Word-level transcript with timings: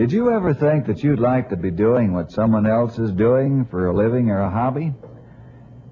Did 0.00 0.12
you 0.12 0.30
ever 0.30 0.54
think 0.54 0.86
that 0.86 1.04
you'd 1.04 1.20
like 1.20 1.50
to 1.50 1.56
be 1.56 1.70
doing 1.70 2.14
what 2.14 2.32
someone 2.32 2.66
else 2.66 2.98
is 2.98 3.12
doing 3.12 3.66
for 3.66 3.88
a 3.88 3.94
living 3.94 4.30
or 4.30 4.40
a 4.40 4.50
hobby? 4.50 4.94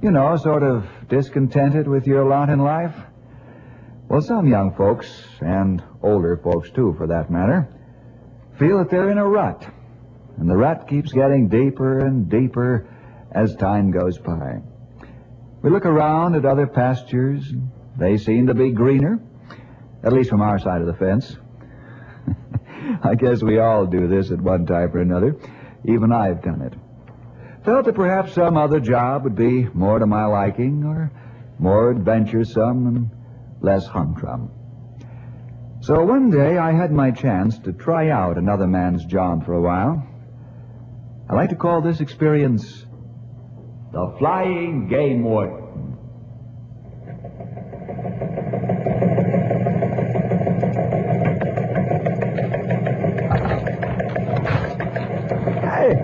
You 0.00 0.10
know, 0.10 0.34
sort 0.38 0.62
of 0.62 0.86
discontented 1.10 1.86
with 1.86 2.06
your 2.06 2.24
lot 2.24 2.48
in 2.48 2.58
life? 2.58 2.94
Well, 4.08 4.22
some 4.22 4.48
young 4.48 4.74
folks, 4.74 5.26
and 5.42 5.84
older 6.02 6.38
folks 6.42 6.70
too 6.70 6.94
for 6.96 7.06
that 7.08 7.30
matter, 7.30 7.68
feel 8.58 8.78
that 8.78 8.88
they're 8.88 9.10
in 9.10 9.18
a 9.18 9.28
rut. 9.28 9.70
And 10.38 10.48
the 10.48 10.56
rut 10.56 10.88
keeps 10.88 11.12
getting 11.12 11.48
deeper 11.48 11.98
and 11.98 12.30
deeper 12.30 12.88
as 13.32 13.56
time 13.56 13.90
goes 13.90 14.16
by. 14.16 14.62
We 15.60 15.68
look 15.68 15.84
around 15.84 16.34
at 16.34 16.46
other 16.46 16.66
pastures, 16.66 17.52
they 17.98 18.16
seem 18.16 18.46
to 18.46 18.54
be 18.54 18.70
greener, 18.70 19.20
at 20.02 20.14
least 20.14 20.30
from 20.30 20.40
our 20.40 20.58
side 20.58 20.80
of 20.80 20.86
the 20.86 20.94
fence. 20.94 21.36
I 23.02 23.14
guess 23.14 23.42
we 23.42 23.58
all 23.58 23.86
do 23.86 24.06
this 24.08 24.30
at 24.30 24.40
one 24.40 24.66
time 24.66 24.94
or 24.94 25.00
another. 25.00 25.36
Even 25.84 26.12
I've 26.12 26.42
done 26.42 26.62
it. 26.62 26.74
Felt 27.64 27.84
that 27.86 27.94
perhaps 27.94 28.32
some 28.32 28.56
other 28.56 28.80
job 28.80 29.24
would 29.24 29.36
be 29.36 29.68
more 29.74 29.98
to 29.98 30.06
my 30.06 30.24
liking, 30.26 30.84
or 30.84 31.10
more 31.58 31.90
adventuresome 31.90 32.86
and 32.86 33.10
less 33.60 33.86
humdrum. 33.86 34.50
So 35.80 36.02
one 36.04 36.30
day 36.30 36.58
I 36.58 36.72
had 36.72 36.90
my 36.90 37.10
chance 37.10 37.58
to 37.60 37.72
try 37.72 38.10
out 38.10 38.36
another 38.36 38.66
man's 38.66 39.04
job 39.04 39.44
for 39.44 39.54
a 39.54 39.60
while. 39.60 40.04
I 41.30 41.34
like 41.34 41.50
to 41.50 41.56
call 41.56 41.80
this 41.82 42.00
experience 42.00 42.86
the 43.92 44.14
flying 44.18 44.88
game 44.88 45.22
warden. 45.22 45.64
Hey, 55.62 55.94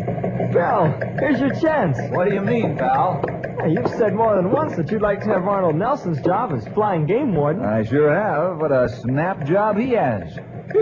Bill, 0.52 0.94
here's 1.36 1.52
your 1.52 1.60
chance. 1.60 1.98
What 2.10 2.28
do 2.28 2.34
you 2.34 2.40
mean, 2.40 2.76
pal? 2.76 3.22
Hey, 3.60 3.72
you've 3.72 3.88
said 3.90 4.14
more 4.14 4.36
than 4.36 4.50
once 4.50 4.76
that 4.76 4.90
you'd 4.90 5.02
like 5.02 5.20
to 5.20 5.28
have 5.28 5.46
Arnold 5.46 5.76
Nelson's 5.76 6.20
job 6.22 6.52
as 6.52 6.66
flying 6.68 7.06
game 7.06 7.34
warden. 7.34 7.64
I 7.64 7.84
sure 7.84 8.14
have. 8.14 8.58
What 8.58 8.72
a 8.72 8.88
snap 8.88 9.46
job 9.46 9.78
he 9.78 9.90
has. 9.92 10.36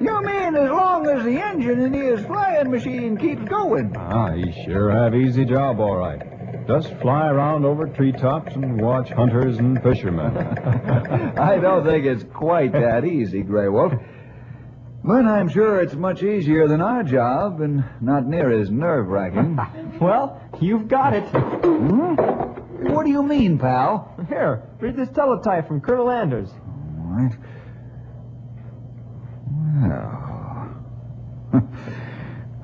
you 0.00 0.22
mean 0.22 0.56
as 0.56 0.70
long 0.70 1.06
as 1.08 1.24
the 1.24 1.40
engine 1.40 1.80
in 1.80 1.92
his 1.92 2.24
flying 2.26 2.70
machine 2.70 3.16
keeps 3.16 3.44
going? 3.44 3.94
Ah, 3.96 4.32
he 4.32 4.52
sure 4.64 4.90
have 4.90 5.14
easy 5.14 5.44
job, 5.44 5.80
all 5.80 5.96
right. 5.96 6.22
Just 6.66 6.94
fly 7.00 7.28
around 7.28 7.66
over 7.66 7.86
treetops 7.86 8.54
and 8.54 8.80
watch 8.80 9.10
hunters 9.10 9.58
and 9.58 9.82
fishermen. 9.82 10.36
I 11.38 11.58
don't 11.58 11.84
think 11.84 12.06
it's 12.06 12.24
quite 12.32 12.72
that 12.72 13.04
easy, 13.04 13.42
Grey 13.42 13.68
Wolf. 13.68 13.92
But 15.04 15.26
I'm 15.26 15.48
sure 15.48 15.80
it's 15.80 15.94
much 15.94 16.22
easier 16.22 16.66
than 16.66 16.80
our 16.80 17.02
job 17.02 17.60
and 17.60 17.84
not 18.00 18.26
near 18.26 18.50
as 18.58 18.70
nerve 18.70 19.08
wracking. 19.08 19.58
Well, 20.00 20.40
you've 20.60 20.88
got 20.88 21.14
it. 21.14 21.22
what 22.90 23.04
do 23.04 23.10
you 23.10 23.22
mean, 23.22 23.58
pal? 23.58 24.12
Here, 24.28 24.62
read 24.80 24.96
this 24.96 25.08
teletype 25.10 25.68
from 25.68 25.80
Colonel 25.80 26.10
Anders. 26.10 26.50
All 26.50 27.06
right. 27.12 27.32
Well. 31.52 31.62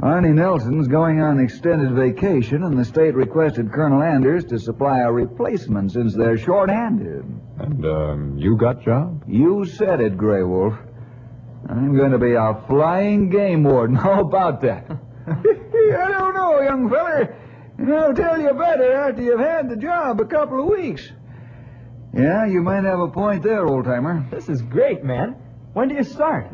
Arnie 0.03 0.35
Nelson's 0.35 0.89
going 0.89 1.21
on 1.21 1.39
extended 1.39 1.93
vacation, 1.93 2.65
and 2.65 2.77
the 2.77 2.85
state 2.85 3.15
requested 3.15 3.71
Colonel 3.71 4.03
Anders 4.03 4.45
to 4.47 4.59
supply 4.59 5.01
a 5.01 5.13
replacement 5.13 5.93
since 5.93 6.15
they're 6.17 6.39
short-handed. 6.39 7.25
and, 7.59 7.87
um, 7.87 8.37
you 8.39 8.57
got 8.57 8.83
job? 8.83 9.23
You 9.29 9.65
said 9.65 10.01
it, 10.01 10.17
Grey 10.17 10.43
Wolf. 10.43 10.75
I'm 11.71 11.97
going 11.97 12.11
to 12.11 12.19
be 12.19 12.33
a 12.33 12.61
flying 12.67 13.31
game 13.31 13.63
warden. 13.63 13.95
How 14.07 14.21
about 14.21 14.61
that? 14.63 14.91
I 15.29 16.09
don't 16.11 16.35
know, 16.35 16.61
young 16.61 16.91
feller. 16.91 17.37
I'll 17.97 18.13
tell 18.13 18.41
you 18.41 18.53
better 18.55 18.93
after 18.93 19.23
you've 19.23 19.39
had 19.41 19.71
the 19.71 19.77
job 19.77 20.21
a 20.21 20.25
couple 20.25 20.61
of 20.61 20.67
weeks. 20.67 21.13
Yeah, 22.13 22.45
you 22.47 22.61
might 22.61 22.83
have 22.83 22.99
a 22.99 23.09
point 23.09 23.45
there, 23.45 23.67
old 23.67 23.85
timer. 23.85 24.27
This 24.33 24.49
is 24.49 24.63
great, 24.63 25.05
man. 25.05 25.37
When 25.73 25.89
do 25.89 25.95
you 25.95 26.03
start? 26.03 26.51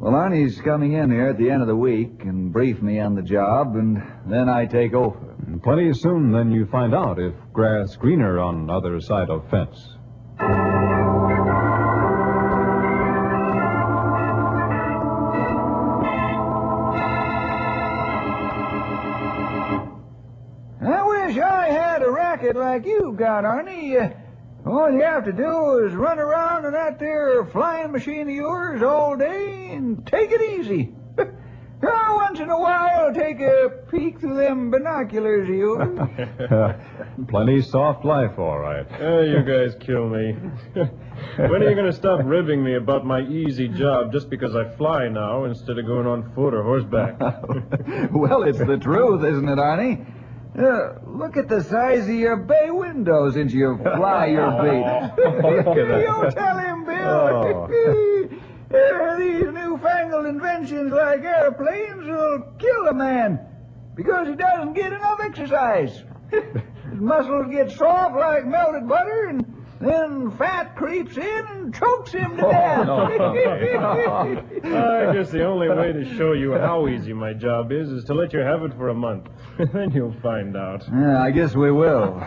Well, 0.00 0.12
Arnie's 0.12 0.60
coming 0.60 0.92
in 0.92 1.10
here 1.10 1.28
at 1.28 1.38
the 1.38 1.50
end 1.50 1.62
of 1.62 1.68
the 1.68 1.76
week 1.76 2.22
and 2.24 2.52
brief 2.52 2.82
me 2.82 2.98
on 2.98 3.14
the 3.14 3.22
job, 3.22 3.76
and 3.76 4.02
then 4.26 4.48
I 4.48 4.66
take 4.66 4.92
over. 4.92 5.36
Plenty 5.62 5.92
soon, 5.94 6.32
then 6.32 6.50
you 6.50 6.66
find 6.66 6.94
out 6.94 7.20
if 7.20 7.34
grass 7.52 7.94
greener 7.94 8.40
on 8.40 8.68
other 8.70 9.00
side 9.00 9.30
of 9.30 9.48
fence. 9.50 9.97
Had 22.48 22.56
like 22.56 22.86
you 22.86 23.14
got, 23.16 23.44
Arnie. 23.44 24.00
Uh, 24.00 24.68
all 24.68 24.90
you 24.90 25.02
have 25.02 25.24
to 25.24 25.32
do 25.32 25.86
is 25.86 25.94
run 25.94 26.18
around 26.18 26.64
in 26.64 26.72
that 26.72 26.98
there 26.98 27.44
flying 27.46 27.92
machine 27.92 28.22
of 28.22 28.34
yours 28.34 28.82
all 28.82 29.16
day 29.16 29.70
and 29.72 30.06
take 30.06 30.30
it 30.30 30.40
easy. 30.58 30.94
Now, 31.80 32.16
once 32.16 32.40
in 32.40 32.50
a 32.50 32.58
while, 32.58 33.12
take 33.14 33.40
a 33.40 33.70
peek 33.90 34.18
through 34.18 34.36
them 34.36 34.70
binoculars 34.70 35.48
of 35.48 35.54
yours. 35.54 36.74
Plenty 37.28 37.62
soft 37.62 38.04
life, 38.04 38.38
all 38.38 38.58
right. 38.58 38.86
Oh, 39.00 39.20
you 39.20 39.42
guys 39.42 39.76
kill 39.80 40.08
me. 40.08 40.32
when 41.36 41.62
are 41.62 41.68
you 41.68 41.74
going 41.74 41.86
to 41.86 41.92
stop 41.92 42.20
ribbing 42.24 42.64
me 42.64 42.74
about 42.74 43.06
my 43.06 43.20
easy 43.20 43.68
job 43.68 44.10
just 44.12 44.28
because 44.28 44.56
I 44.56 44.68
fly 44.76 45.08
now 45.08 45.44
instead 45.44 45.78
of 45.78 45.86
going 45.86 46.06
on 46.06 46.32
foot 46.34 46.54
or 46.54 46.62
horseback? 46.62 47.20
well, 48.12 48.42
it's 48.42 48.58
the 48.58 48.78
truth, 48.78 49.24
isn't 49.24 49.48
it, 49.48 49.58
Arnie? 49.58 50.17
Uh, 50.58 50.98
look 51.06 51.36
at 51.36 51.48
the 51.48 51.62
size 51.62 52.08
of 52.08 52.14
your 52.14 52.36
bay 52.36 52.68
windows 52.70 53.36
into 53.36 53.56
your 53.56 53.78
fly 53.78 54.26
your 54.26 54.50
beat. 54.60 55.22
you 55.22 56.30
tell 56.32 56.58
him, 56.58 56.84
Bill. 56.84 57.68
Uh, 58.70 59.16
these 59.16 59.44
newfangled 59.44 60.26
inventions 60.26 60.92
like 60.92 61.22
airplanes 61.22 62.04
will 62.04 62.42
kill 62.58 62.88
a 62.88 62.92
man 62.94 63.38
because 63.94 64.26
he 64.26 64.34
doesn't 64.34 64.74
get 64.74 64.92
enough 64.92 65.20
exercise. 65.20 66.02
His 66.30 67.00
muscles 67.00 67.46
get 67.50 67.70
soft 67.70 68.16
like 68.16 68.44
melted 68.44 68.88
butter, 68.88 69.28
and 69.28 69.47
then 69.80 70.30
fat 70.38 70.76
creeps 70.76 71.16
in 71.16 71.46
and 71.50 71.58
and 71.68 71.74
chokes 71.74 72.12
him 72.12 72.36
to 72.36 72.42
death. 72.50 72.88
I 74.64 75.12
guess 75.12 75.30
the 75.30 75.44
only 75.44 75.68
way 75.68 75.92
to 75.92 76.16
show 76.16 76.32
you 76.32 76.54
how 76.54 76.88
easy 76.88 77.12
my 77.12 77.32
job 77.34 77.72
is 77.72 77.90
is 77.90 78.04
to 78.04 78.14
let 78.14 78.32
you 78.32 78.40
have 78.40 78.62
it 78.62 78.72
for 78.74 78.88
a 78.88 78.94
month. 78.94 79.28
then 79.72 79.90
you'll 79.90 80.18
find 80.22 80.56
out. 80.56 80.84
Yeah, 80.90 81.22
I 81.22 81.30
guess 81.30 81.54
we 81.54 81.70
will. 81.70 82.22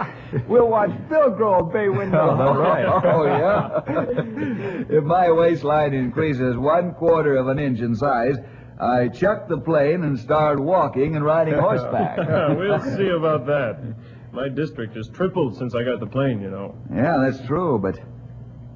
We'll 0.48 0.68
watch 0.68 0.92
Bill 1.09 1.31
grow 1.31 1.59
a 1.59 1.63
bay 1.63 1.89
window. 1.89 2.38
Oh, 2.39 3.25
yeah? 3.25 3.81
if 4.89 5.04
my 5.04 5.31
waistline 5.31 5.94
increases 5.94 6.56
one 6.57 6.94
quarter 6.94 7.36
of 7.38 7.47
an 7.47 7.57
inch 7.59 7.80
in 7.80 7.95
size, 7.95 8.38
I 8.80 9.09
chuck 9.09 9.47
the 9.47 9.57
plane 9.57 10.04
and 10.04 10.18
start 10.18 10.59
walking 10.59 11.15
and 11.15 11.25
riding 11.25 11.56
horseback. 11.56 12.18
we'll 12.57 12.80
see 12.80 13.09
about 13.09 13.45
that. 13.47 13.95
My 14.33 14.48
district 14.48 14.95
has 14.95 15.10
tripled 15.10 15.57
since 15.57 15.75
I 15.75 15.83
got 15.83 16.00
the 16.00 16.07
plane, 16.07 16.42
you 16.42 16.50
know. 16.50 16.75
yeah, 16.94 17.18
that's 17.22 17.45
true, 17.45 17.78
but 17.80 18.00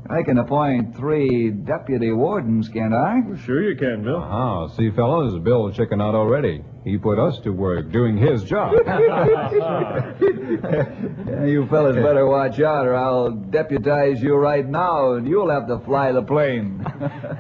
I 0.09 0.21
can 0.21 0.37
appoint 0.37 0.95
three 0.97 1.49
deputy 1.49 2.11
wardens, 2.11 2.67
can't 2.69 2.93
I? 2.93 3.21
Sure 3.43 3.63
you 3.63 3.75
can, 3.77 4.03
Bill. 4.03 4.17
Ah, 4.21 4.67
see, 4.67 4.91
fellas, 4.91 5.41
Bill's 5.41 5.75
chickened 5.75 6.01
out 6.01 6.13
already. 6.13 6.63
He 6.83 6.97
put 6.97 7.17
us 7.17 7.39
to 7.39 7.51
work 7.51 7.91
doing 7.91 8.17
his 8.17 8.43
job. 8.43 8.73
Yeah, 8.85 10.13
you 11.45 11.65
fellas 11.67 11.95
better 11.95 12.27
watch 12.27 12.59
out, 12.59 12.85
or 12.85 12.93
I'll 12.93 13.31
deputize 13.31 14.21
you 14.21 14.35
right 14.35 14.67
now, 14.67 15.13
and 15.13 15.27
you'll 15.27 15.49
have 15.49 15.67
to 15.67 15.79
fly 15.79 16.11
the 16.11 16.21
plane. 16.21 16.85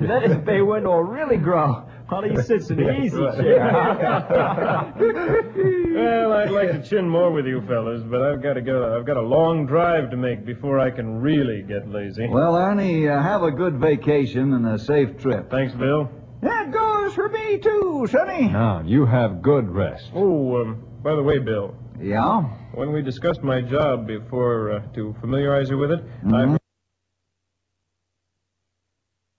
then 0.01 0.23
his 0.23 0.37
bay 0.37 0.61
window 0.61 0.91
will 0.91 1.03
really 1.03 1.37
grow 1.37 1.87
while 2.07 2.21
he 2.23 2.35
sits 2.41 2.69
in 2.69 2.77
the 2.77 3.01
easy 3.01 3.17
chair. 3.17 4.93
Well, 5.95 6.33
I'd 6.33 6.51
like 6.51 6.71
to 6.71 6.81
chin 6.87 7.07
more 7.07 7.31
with 7.31 7.45
you 7.47 7.61
fellas, 7.61 8.01
but 8.03 8.21
I've 8.21 8.41
got 8.43 8.53
to 8.53 8.61
go. 8.61 8.95
I've 8.97 9.05
got 9.05 9.15
a 9.17 9.21
long 9.21 9.65
drive 9.65 10.09
to 10.11 10.17
make 10.17 10.45
before 10.45 10.77
I 10.79 10.91
can 10.91 11.21
really 11.21 11.61
get 11.63 11.87
lazy. 11.89 12.27
well, 12.27 12.53
Arnie, 12.53 13.09
uh, 13.09 13.21
have 13.23 13.43
a 13.43 13.51
good 13.51 13.77
vacation 13.79 14.53
and 14.53 14.67
a 14.67 14.77
safe 14.77 15.17
trip. 15.17 15.49
Thanks, 15.49 15.73
Bill. 15.73 16.09
That 16.41 16.71
goes 16.71 17.13
for 17.13 17.29
me, 17.29 17.57
too, 17.59 18.07
Sonny. 18.11 18.49
now, 18.49 18.81
you 18.85 19.05
have 19.05 19.41
good 19.41 19.69
rest. 19.69 20.11
Oh, 20.13 20.61
um, 20.61 20.83
by 21.01 21.15
the 21.15 21.23
way, 21.23 21.39
Bill, 21.39 21.73
Yeah? 21.99 22.41
when 22.73 22.91
we 22.91 23.01
discussed 23.01 23.41
my 23.41 23.61
job 23.61 24.05
before 24.05 24.71
uh, 24.73 24.81
to 24.95 25.15
familiarize 25.21 25.69
you 25.69 25.77
with 25.77 25.91
it, 25.91 26.03
I 26.31 26.57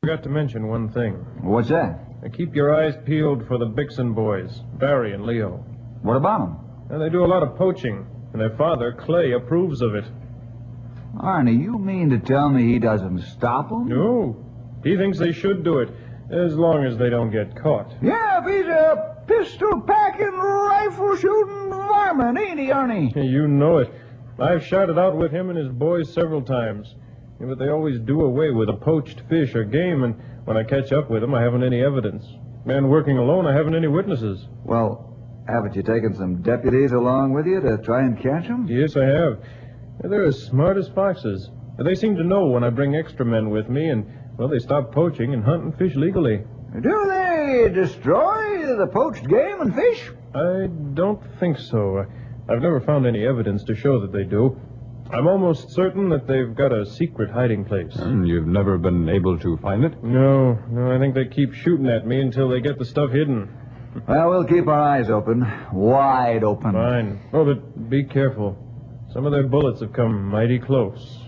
forgot 0.03 0.23
to 0.23 0.29
mention 0.31 0.69
one 0.69 0.89
thing. 0.89 1.15
What's 1.43 1.69
that? 1.69 2.01
Now, 2.27 2.33
keep 2.33 2.57
your 2.57 2.75
eyes 2.75 2.97
peeled 3.05 3.47
for 3.47 3.57
the 3.57 3.67
Bixen 3.67 4.13
boys, 4.13 4.61
Barry 4.81 5.13
and 5.13 5.25
Leo. 5.25 5.65
What 6.03 6.17
about 6.17 6.41
him? 6.41 6.57
And 6.91 7.01
they 7.01 7.09
do 7.09 7.25
a 7.25 7.31
lot 7.33 7.45
of 7.45 7.57
poaching, 7.57 8.05
and 8.33 8.43
their 8.43 8.57
father, 8.57 8.93
Clay, 8.93 9.31
approves 9.31 9.81
of 9.81 9.95
it. 9.95 10.05
Arnie, 11.19 11.63
you 11.63 11.79
mean 11.79 12.11
to 12.11 12.19
tell 12.19 12.49
me 12.49 12.65
he 12.65 12.81
doesn't 12.81 13.23
stop 13.23 13.69
them? 13.69 13.87
No, 13.87 14.45
he 14.83 14.97
thinks 14.97 15.19
they 15.19 15.31
should 15.31 15.63
do 15.63 15.79
it, 15.79 15.89
as 16.29 16.57
long 16.57 16.85
as 16.85 16.99
they 16.99 17.11
don't 17.11 17.31
get 17.31 17.55
caught. 17.55 17.93
Yeah, 18.03 18.41
if 18.45 18.53
he's 18.53 18.67
a 18.67 19.23
pistol 19.29 19.81
packing, 19.83 20.33
rifle 20.33 21.15
shooting 21.15 21.71
varmint, 21.71 22.39
ain't 22.39 22.59
he, 22.59 22.67
Arnie? 22.67 23.15
You 23.15 23.47
know 23.47 23.79
it. 23.79 23.93
I've 24.41 24.67
shot 24.67 24.91
it 24.91 24.99
out 24.99 25.17
with 25.17 25.31
him 25.31 25.49
and 25.49 25.57
his 25.57 25.69
boys 25.71 26.13
several 26.13 26.43
times. 26.43 26.93
Yeah, 27.41 27.47
But 27.47 27.59
they 27.59 27.69
always 27.69 27.99
do 28.01 28.23
away 28.23 28.51
with 28.51 28.69
a 28.69 28.75
poached 28.75 29.21
fish 29.29 29.55
or 29.55 29.65
game, 29.65 30.03
and 30.05 30.15
when 30.45 30.57
I 30.57 30.65
catch 30.65 30.93
up 30.93 31.11
with 31.11 31.23
them, 31.23 31.35
I 31.35 31.43
haven't 31.43 31.65
any 31.65 31.83
evidence. 31.83 32.25
Man 32.65 32.89
working 32.89 33.19
alone, 33.19 33.47
I 33.47 33.55
haven't 33.55 33.75
any 33.75 33.89
witnesses. 33.89 34.47
Well, 34.65 35.17
haven't 35.47 35.77
you 35.77 35.83
taken 35.83 36.15
some 36.15 36.43
deputies 36.43 36.93
along 36.93 37.33
with 37.35 37.47
you 37.47 37.61
to 37.61 37.79
try 37.79 38.01
and 38.01 38.19
catch 38.21 38.49
them? 38.49 38.67
Yes, 38.69 38.97
I 38.97 39.05
have. 39.05 39.39
They're 40.03 40.25
as 40.25 40.43
smart 40.43 40.77
as 40.77 40.89
foxes. 40.89 41.51
They 41.79 41.95
seem 41.95 42.17
to 42.17 42.25
know 42.25 42.47
when 42.47 42.65
I 42.65 42.71
bring 42.71 42.97
extra 42.97 43.25
men 43.25 43.51
with 43.51 43.69
me, 43.69 43.89
and, 43.91 44.07
well, 44.39 44.49
they 44.49 44.59
stop 44.59 44.93
poaching 44.93 45.35
and 45.35 45.45
hunt 45.45 45.63
and 45.65 45.77
fish 45.79 45.95
legally. 45.95 46.43
Do 46.81 47.07
they 47.09 47.71
destroy 47.73 48.67
the 48.77 48.87
poached 48.89 49.27
game 49.29 49.61
and 49.61 49.75
fish? 49.75 50.11
I 50.35 50.67
don't 50.95 51.23
think 51.39 51.59
so. 51.59 52.05
I've 52.49 52.63
never 52.63 52.81
found 52.81 53.07
any 53.07 53.27
evidence 53.27 53.65
to 53.65 53.75
show 53.75 54.01
that 54.01 54.13
they 54.13 54.25
do. 54.25 54.61
I'm 55.11 55.27
almost 55.29 55.71
certain 55.71 56.09
that 56.11 56.27
they've 56.27 56.55
got 56.55 56.73
a 56.73 56.85
secret 56.85 57.31
hiding 57.31 57.65
place. 57.65 57.95
And 57.97 58.27
you've 58.27 58.47
never 58.47 58.77
been 58.77 59.09
able 59.09 59.39
to 59.39 59.57
find 59.59 59.85
it? 59.85 60.03
No, 60.03 60.59
no, 60.71 60.95
I 60.95 60.99
think 60.99 61.15
they 61.15 61.27
keep 61.27 61.55
shooting 61.55 61.87
at 61.87 62.07
me 62.07 62.21
until 62.21 62.49
they 62.49 62.61
get 62.61 62.79
the 62.79 62.85
stuff 62.85 63.11
hidden. 63.13 63.49
Well, 64.07 64.29
we'll 64.29 64.45
keep 64.45 64.67
our 64.67 64.81
eyes 64.81 65.09
open. 65.09 65.41
Wide 65.73 66.45
open. 66.45 66.73
Fine. 66.73 67.21
Oh, 67.33 67.45
but 67.45 67.89
be 67.89 68.05
careful. 68.05 68.57
Some 69.13 69.25
of 69.25 69.33
their 69.33 69.47
bullets 69.47 69.81
have 69.81 69.93
come 69.93 70.27
mighty 70.29 70.59
close. 70.59 71.21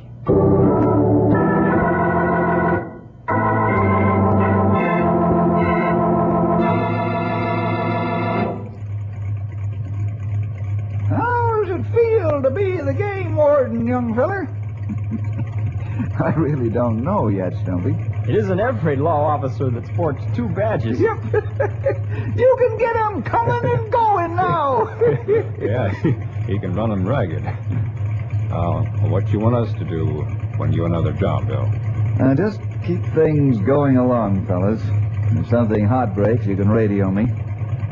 Feller? 14.15 14.49
I 16.21 16.31
really 16.37 16.71
don't 16.71 17.03
know 17.03 17.29
yet, 17.29 17.55
Stumpy. 17.63 17.95
It 18.29 18.37
isn't 18.37 18.61
every 18.61 18.97
law 18.97 19.25
officer 19.27 19.71
that 19.71 19.87
sports 19.87 20.23
two 20.35 20.49
badges. 20.49 21.01
Yep. 21.01 21.17
you 22.37 22.57
can 22.59 22.79
get 22.79 22.97
'em 22.97 23.23
coming 23.23 23.71
and 23.71 23.91
going 23.93 24.35
now. 24.37 24.97
Yeah, 25.61 25.91
he 26.47 26.59
can 26.59 26.75
run 26.75 26.93
'em 26.93 27.07
ragged. 27.07 27.45
Uh, 28.51 28.83
what 29.11 29.29
you 29.33 29.39
want 29.39 29.57
us 29.57 29.73
to 29.75 29.85
do 29.85 30.07
when 30.57 30.73
you 30.73 30.87
another 30.87 31.13
job, 31.13 31.47
Bill? 31.49 31.69
Uh, 32.21 32.35
just 32.35 32.61
keep 32.85 33.05
things 33.15 33.59
going 33.59 33.97
along, 33.97 34.47
fellas. 34.47 34.81
If 35.33 35.49
something 35.49 35.85
hot 35.87 36.15
breaks, 36.15 36.47
you 36.47 36.57
can 36.57 36.69
radio 36.69 37.11
me. 37.11 37.27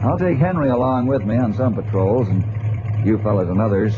I'll 0.02 0.18
take 0.18 0.38
Henry 0.38 0.70
along 0.70 1.06
with 1.06 1.24
me 1.24 1.36
on 1.36 1.52
some 1.52 1.74
patrols, 1.74 2.28
and 2.28 2.44
you 3.06 3.18
fellas 3.18 3.48
and 3.48 3.60
others. 3.60 3.94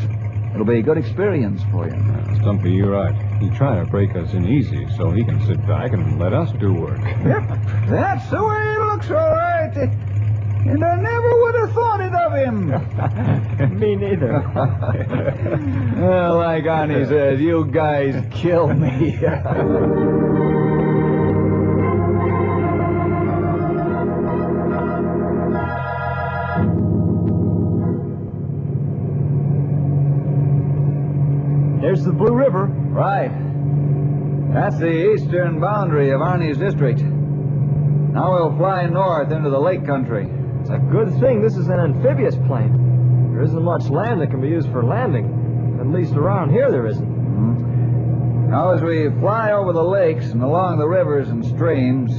It'll 0.53 0.65
be 0.65 0.79
a 0.79 0.81
good 0.81 0.97
experience 0.97 1.61
for 1.71 1.87
you. 1.87 1.93
Uh, 1.93 2.35
Stumpy, 2.41 2.71
you're 2.71 2.91
right. 2.91 3.13
He's 3.41 3.55
trying 3.55 3.83
to 3.85 3.89
break 3.89 4.15
us 4.15 4.33
in 4.33 4.47
easy 4.47 4.87
so 4.97 5.11
he 5.11 5.23
can 5.23 5.39
sit 5.45 5.65
back 5.67 5.93
and 5.93 6.19
let 6.19 6.33
us 6.33 6.51
do 6.53 6.73
work. 6.73 6.99
Yep, 7.29 7.47
that's 7.87 8.29
the 8.29 8.43
way 8.43 8.75
it 8.75 8.79
looks, 8.79 9.09
all 9.11 9.17
right. 9.31 9.75
And 10.65 10.83
I 10.83 10.95
never 10.95 11.41
would 11.41 11.55
have 11.55 11.71
thought 11.73 12.01
it 12.01 12.13
of 12.13 12.33
him. 12.33 13.79
Me 13.79 13.95
neither. 13.95 14.39
well, 15.97 16.37
like 16.37 16.63
Arnie 16.65 17.07
says, 17.07 17.39
you 17.39 17.65
guys 17.65 18.25
kill 18.31 18.73
me. 18.73 19.17
There's 31.81 32.03
the 32.03 32.11
Blue 32.11 32.35
River. 32.35 32.65
right. 32.65 33.31
That's 34.53 34.77
the 34.77 35.13
eastern 35.13 35.59
boundary 35.59 36.09
of 36.09 36.21
Arnie's 36.21 36.57
district. 36.57 37.01
Now 37.01 38.33
we'll 38.33 38.57
fly 38.57 38.85
north 38.87 39.31
into 39.31 39.49
the 39.49 39.59
lake 39.59 39.85
country. 39.85 40.27
It's 40.59 40.71
a 40.71 40.77
good 40.77 41.17
thing 41.19 41.41
this 41.41 41.55
is 41.55 41.67
an 41.67 41.79
amphibious 41.79 42.35
plane. 42.47 43.31
There 43.31 43.43
isn't 43.43 43.63
much 43.63 43.89
land 43.89 44.19
that 44.21 44.31
can 44.31 44.41
be 44.41 44.49
used 44.49 44.69
for 44.71 44.83
landing. 44.83 45.77
At 45.79 45.87
least 45.87 46.15
around 46.15 46.51
here 46.51 46.69
there 46.69 46.87
isn't. 46.87 47.07
Mm-hmm. 47.07 48.49
Now, 48.49 48.71
as 48.73 48.81
we 48.81 49.09
fly 49.21 49.51
over 49.51 49.71
the 49.71 49.83
lakes 49.83 50.31
and 50.31 50.41
along 50.41 50.79
the 50.79 50.87
rivers 50.87 51.29
and 51.29 51.45
streams, 51.45 52.11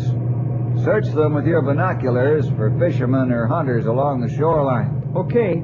search 0.85 1.09
them 1.09 1.35
with 1.35 1.47
your 1.47 1.61
binoculars 1.61 2.49
for 2.51 2.71
fishermen 2.79 3.33
or 3.33 3.47
hunters 3.47 3.87
along 3.87 4.21
the 4.21 4.29
shoreline. 4.35 5.13
Okay. 5.17 5.63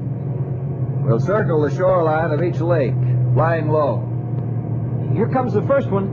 We'll 1.07 1.21
circle 1.21 1.61
the 1.61 1.73
shoreline 1.73 2.31
of 2.31 2.43
each 2.43 2.59
lake, 2.59 2.93
flying 3.37 3.69
low. 3.69 4.01
Here 5.13 5.29
comes 5.29 5.53
the 5.53 5.61
first 5.67 5.91
one. 5.91 6.07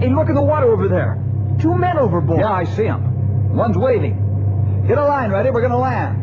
Hey, 0.00 0.14
look 0.14 0.28
at 0.28 0.36
the 0.36 0.42
water 0.42 0.70
over 0.70 0.86
there. 0.86 1.18
Two 1.58 1.76
men 1.76 1.98
overboard. 1.98 2.38
Yeah, 2.38 2.52
I 2.52 2.62
see 2.62 2.84
them. 2.84 3.52
One's 3.52 3.76
waving. 3.76 4.84
Get 4.86 4.96
a 4.96 5.04
line 5.04 5.32
ready. 5.32 5.50
We're 5.50 5.60
going 5.60 5.72
to 5.72 5.76
land. 5.76 6.18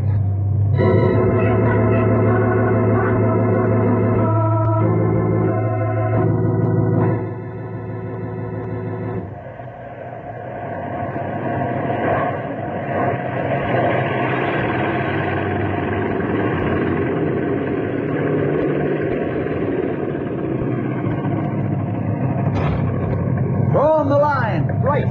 Throw 23.72 24.00
'em 24.00 24.10
the 24.10 24.18
line. 24.18 24.66
Right. 24.82 25.06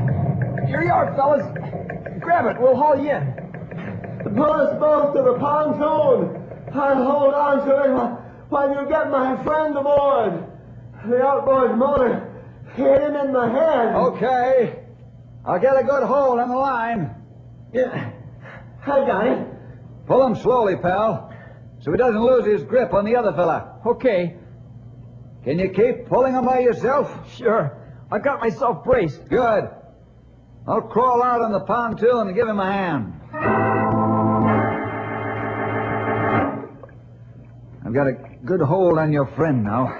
Here 0.67 0.83
you 0.83 0.91
are, 0.91 1.15
fellas. 1.15 1.47
Grab 2.95 2.99
it. 2.99 4.25
We'll 4.25 4.35
you. 4.35 4.37
Pull 4.37 4.52
us 4.52 4.78
both 4.81 5.14
to 5.14 5.23
the 5.23 5.38
pontoon. 5.38 6.43
I'll 6.75 7.05
hold 7.05 7.35
on 7.35 7.66
to 7.66 7.85
it 7.85 7.93
while- 7.93 8.23
while 8.49 8.71
you 8.71 8.88
get 8.88 9.11
my 9.11 9.37
friend 9.45 9.76
aboard. 9.76 10.45
The 11.07 11.23
outboard 11.25 11.76
motor 11.78 12.23
hit 12.75 13.02
him 13.02 13.14
in 13.16 13.33
the 13.33 13.49
head. 13.49 13.95
Okay. 13.95 14.81
I'll 15.45 15.61
get 15.61 15.76
a 15.78 15.85
good 15.85 16.02
hold 16.02 16.40
on 16.40 16.49
the 16.49 16.57
line. 16.57 17.14
Yeah, 17.73 18.11
I 18.87 19.05
got 19.07 19.26
it. 19.26 19.47
Pull 20.07 20.26
him 20.26 20.35
slowly, 20.35 20.76
pal, 20.76 21.31
so 21.81 21.93
he 21.93 21.97
doesn't 21.99 22.21
lose 22.21 22.45
his 22.45 22.62
grip 22.64 22.93
on 22.95 23.05
the 23.05 23.16
other 23.16 23.33
fella. 23.33 23.73
Okay, 23.87 24.37
Can 25.45 25.61
you 25.61 25.69
keep 25.69 26.09
pulling 26.09 26.35
him 26.35 26.45
by 26.45 26.59
yourself? 26.59 27.09
sure. 27.31 27.71
I've 28.11 28.25
got 28.25 28.40
myself 28.40 28.83
braced. 28.83 29.28
Good. 29.28 29.69
I'll 30.69 30.83
crawl 30.83 31.23
out 31.23 31.43
on 31.43 31.53
the 31.53 31.61
pontoon 31.61 32.27
and 32.27 32.35
give 32.35 32.49
him 32.49 32.59
a 32.59 32.73
hand. 32.73 33.13
I've 37.85 37.95
got 37.95 38.09
a 38.09 38.15
good 38.45 38.61
hold 38.61 38.99
on 38.99 39.13
your 39.13 39.27
friend 39.27 39.63
now. 39.63 39.93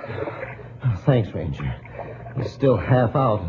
Thanks, 1.05 1.33
Ranger. 1.33 1.73
He's 2.37 2.51
still 2.53 2.77
half 2.77 3.15
out. 3.15 3.45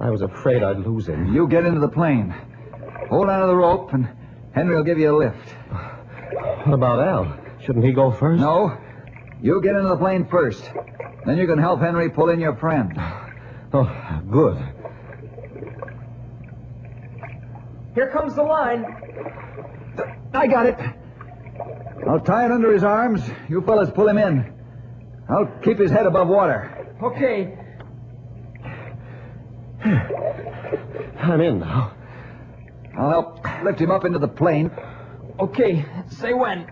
I 0.00 0.10
was 0.10 0.22
afraid 0.22 0.64
I'd 0.64 0.78
lose 0.80 1.06
him. 1.08 1.32
You 1.32 1.46
get 1.46 1.64
into 1.64 1.78
the 1.80 1.88
plane. 1.88 2.34
Hold 3.10 3.28
on 3.28 3.40
to 3.42 3.46
the 3.46 3.54
rope, 3.56 3.92
and 3.92 4.08
Henry 4.52 4.74
will 4.74 4.84
give 4.84 4.98
you 4.98 5.14
a 5.14 5.16
lift. 5.16 5.48
What 6.64 6.74
about 6.74 6.98
Al? 7.00 7.36
Shouldn't 7.60 7.84
he 7.84 7.92
go 7.92 8.10
first? 8.10 8.40
No, 8.40 8.76
you 9.40 9.60
get 9.62 9.76
into 9.76 9.88
the 9.88 9.96
plane 9.96 10.26
first. 10.26 10.68
Then 11.26 11.38
you 11.38 11.46
can 11.46 11.58
help 11.58 11.80
Henry 11.80 12.10
pull 12.10 12.30
in 12.30 12.40
your 12.40 12.56
friend. 12.56 12.92
Oh, 13.72 14.20
good. 14.30 14.58
Here 17.94 18.10
comes 18.10 18.34
the 18.34 18.42
line. 18.42 18.84
I 20.32 20.46
got 20.46 20.66
it. 20.66 20.78
I'll 22.08 22.20
tie 22.20 22.46
it 22.46 22.52
under 22.52 22.72
his 22.72 22.84
arms. 22.84 23.22
You 23.48 23.60
fellas 23.62 23.90
pull 23.90 24.08
him 24.08 24.18
in. 24.18 24.54
I'll 25.28 25.46
keep 25.62 25.78
his 25.78 25.90
head 25.90 26.06
above 26.06 26.28
water. 26.28 26.96
Okay. 27.02 27.56
I'm 31.20 31.40
in 31.40 31.60
now. 31.60 31.94
I'll 32.98 33.10
help 33.10 33.44
lift 33.64 33.80
him 33.80 33.90
up 33.90 34.04
into 34.04 34.18
the 34.18 34.28
plane. 34.28 34.70
Okay, 35.38 35.84
say 36.08 36.32
when. 36.32 36.66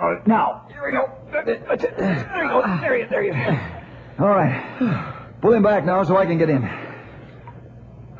All 0.00 0.14
right, 0.14 0.26
now. 0.26 0.66
Here 0.68 0.84
we 0.86 0.92
go. 0.92 1.10
There 1.32 2.42
you 2.44 2.48
go. 2.48 2.62
There 2.80 2.96
you, 2.98 3.06
there 3.08 3.24
you. 3.24 3.34
All 4.18 4.28
right. 4.28 5.32
Pull 5.40 5.52
him 5.52 5.62
back 5.62 5.84
now 5.84 6.02
so 6.02 6.16
I 6.16 6.26
can 6.26 6.38
get 6.38 6.48
in. 6.48 6.68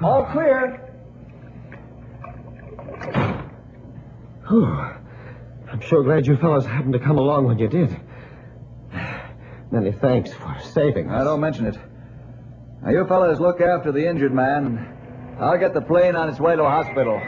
All 0.02 0.24
clear. 0.26 0.82
Whew. 4.48 4.66
I'm 5.72 5.80
sure 5.80 6.02
glad 6.04 6.26
you 6.26 6.36
fellows 6.36 6.64
happened 6.64 6.92
to 6.92 6.98
come 6.98 7.18
along 7.18 7.46
when 7.46 7.58
you 7.58 7.68
did. 7.68 8.00
Many 9.70 9.92
thanks 9.92 10.32
for 10.32 10.56
saving 10.60 11.10
us. 11.10 11.24
don't 11.24 11.40
mention 11.40 11.66
it. 11.66 11.76
Now, 12.82 12.90
you 12.90 13.06
fellows 13.06 13.40
look 13.40 13.60
after 13.60 13.90
the 13.90 14.08
injured 14.08 14.32
man. 14.32 15.36
I'll 15.40 15.58
get 15.58 15.74
the 15.74 15.80
plane 15.80 16.14
on 16.16 16.28
its 16.28 16.38
way 16.38 16.54
to 16.56 16.62
a 16.62 16.68
hospital. 16.68 17.20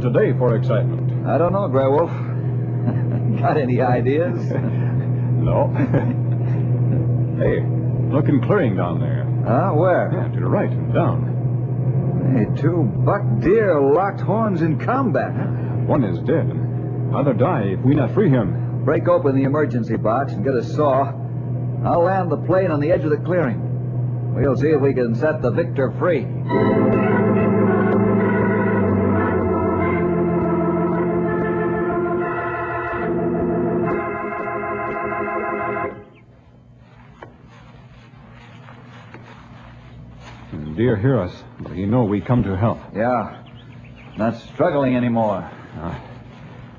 Today 0.00 0.32
for 0.38 0.56
excitement. 0.56 1.26
I 1.26 1.38
don't 1.38 1.52
know, 1.52 1.68
Grey 1.68 1.86
Wolf. 1.88 2.10
Got 3.40 3.56
any 3.56 3.80
ideas? 3.80 4.52
No. 5.44 5.68
hey, 7.38 7.60
look 8.10 8.28
in 8.30 8.40
clearing 8.40 8.76
down 8.76 8.98
there. 8.98 9.24
Huh? 9.46 9.72
Where? 9.74 10.10
Yeah, 10.10 10.28
to 10.32 10.40
the 10.40 10.46
right 10.46 10.70
and 10.70 10.94
down. 10.94 12.32
Hey, 12.32 12.62
two 12.62 12.84
buck 13.04 13.20
deer 13.40 13.78
locked 13.78 14.22
horns 14.22 14.62
in 14.62 14.78
combat. 14.80 15.32
One 15.86 16.02
is 16.02 16.18
dead. 16.20 16.46
and 16.46 17.14
Other 17.14 17.34
die 17.34 17.74
if 17.78 17.80
we 17.80 17.94
not 17.94 18.14
free 18.14 18.30
him. 18.30 18.84
Break 18.86 19.06
open 19.06 19.36
the 19.36 19.42
emergency 19.42 19.96
box 19.96 20.32
and 20.32 20.42
get 20.42 20.54
a 20.54 20.64
saw. 20.64 21.12
I'll 21.84 22.04
land 22.04 22.30
the 22.32 22.38
plane 22.38 22.70
on 22.70 22.80
the 22.80 22.90
edge 22.90 23.04
of 23.04 23.10
the 23.10 23.18
clearing. 23.18 23.60
We'll 24.34 24.56
see 24.56 24.68
if 24.68 24.80
we 24.80 24.94
can 24.94 25.14
set 25.14 25.42
the 25.42 25.50
victor 25.50 25.90
free. 25.98 26.24
Dear 40.84 40.96
hear 40.96 41.18
us, 41.18 41.32
but 41.60 41.72
he 41.72 41.86
know 41.86 42.04
we 42.04 42.20
come 42.20 42.42
to 42.42 42.54
help. 42.54 42.78
Yeah. 42.94 43.42
Not 44.18 44.36
struggling 44.36 44.94
anymore. 44.94 45.50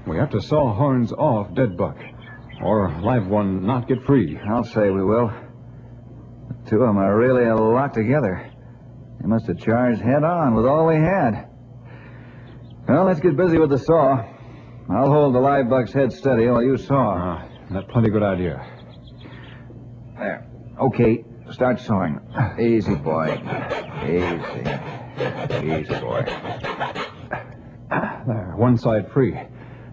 We 0.06 0.18
have 0.18 0.30
to 0.30 0.44
saw 0.44 0.76
horns 0.76 1.12
off 1.12 1.56
dead 1.56 1.76
buck, 1.76 1.98
or 2.62 2.96
live 3.02 3.26
one 3.26 3.66
not 3.66 3.88
get 3.88 4.06
free. 4.06 4.38
I'll 4.48 4.64
say 4.64 4.92
we 4.92 5.04
will. 5.04 5.34
The 6.50 6.70
two 6.70 6.76
of 6.84 6.88
them 6.88 7.00
are 7.00 7.18
really 7.18 7.46
a 7.46 7.56
lot 7.56 7.96
together. 7.96 8.48
They 9.22 9.28
must 9.28 9.48
have 9.48 9.58
charged 9.58 10.02
head 10.02 10.24
on 10.24 10.54
with 10.54 10.68
all 10.68 10.88
they 10.88 11.00
had. 11.00 11.50
Well, 12.88 13.06
let's 13.06 13.20
get 13.20 13.36
busy 13.36 13.58
with 13.58 13.72
the 13.72 13.80
saw. 13.80 14.24
I'll 14.88 15.10
hold 15.10 15.34
the 15.34 15.40
live 15.40 15.68
buck's 15.68 15.94
head 15.94 16.14
steady 16.14 16.46
while 16.46 16.62
you 16.62 16.78
saw. 16.78 17.16
Ah, 17.18 17.48
that's 17.72 17.92
plenty 17.92 18.12
good 18.12 18.22
idea. 18.22 18.64
There. 20.16 20.48
Okay, 20.80 21.26
start 21.52 21.80
sawing. 21.80 22.20
Easy, 22.60 22.96
boy. 22.96 23.34
Easy. 24.04 24.62
Easy, 25.66 26.00
boy. 26.00 26.26
There, 27.90 28.54
one 28.56 28.78
side 28.78 29.12
free. 29.12 29.38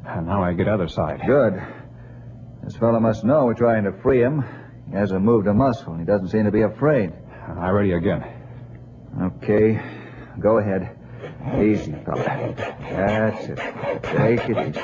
And 0.06 0.26
now 0.26 0.42
I 0.42 0.52
get 0.54 0.68
other 0.68 0.88
side. 0.88 1.20
Good. 1.26 1.62
This 2.64 2.76
fellow 2.76 3.00
must 3.00 3.24
know 3.24 3.44
we're 3.44 3.54
trying 3.54 3.84
to 3.84 3.92
free 4.02 4.20
him. 4.20 4.44
He 4.90 4.96
hasn't 4.96 5.22
moved 5.22 5.46
a 5.46 5.54
muscle. 5.54 5.92
And 5.92 6.00
he 6.00 6.06
doesn't 6.06 6.28
seem 6.28 6.44
to 6.44 6.50
be 6.50 6.62
afraid. 6.62 7.12
I 7.58 7.70
ready 7.70 7.92
again. 7.92 8.24
Okay, 9.20 9.80
go 10.40 10.58
ahead. 10.58 10.96
Easy, 11.60 11.92
fella. 12.04 12.54
That's 12.56 13.46
it. 13.46 13.58
Take 14.02 14.48
it 14.48 14.68
easy. 14.68 14.80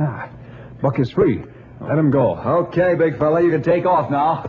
Ah, 0.00 0.28
Buck 0.82 0.98
is 0.98 1.10
free. 1.10 1.44
Let 1.80 1.96
him 1.98 2.10
go. 2.10 2.36
Okay, 2.36 2.94
big 2.96 3.18
fella, 3.18 3.42
you 3.42 3.50
can 3.50 3.62
take 3.62 3.86
off 3.86 4.10
now. 4.10 4.42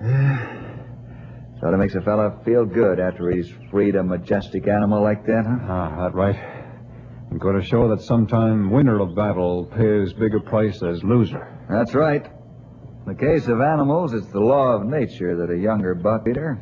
Sort 1.60 1.74
of 1.74 1.80
makes 1.80 1.94
a 1.94 2.00
fella 2.00 2.40
feel 2.44 2.64
good 2.64 2.98
after 2.98 3.30
he's 3.30 3.52
freed 3.70 3.94
a 3.94 4.02
majestic 4.02 4.66
animal 4.66 5.02
like 5.02 5.26
that, 5.26 5.44
huh? 5.46 5.58
Ah, 5.68 6.02
that 6.02 6.14
right. 6.14 6.36
I'm 7.30 7.38
going 7.38 7.60
to 7.60 7.66
show 7.66 7.88
that 7.88 8.00
sometime 8.00 8.70
winner 8.70 9.00
of 9.00 9.14
battle 9.14 9.64
pays 9.66 10.12
bigger 10.12 10.40
price 10.40 10.82
as 10.82 11.04
loser. 11.04 11.56
That's 11.70 11.94
right. 11.94 12.24
In 12.24 13.04
the 13.06 13.14
case 13.14 13.48
of 13.48 13.60
animals, 13.60 14.12
it's 14.12 14.28
the 14.28 14.40
law 14.40 14.72
of 14.72 14.86
nature 14.86 15.36
that 15.36 15.50
a 15.52 15.58
younger 15.58 15.94
buck 15.94 16.26
eater. 16.28 16.58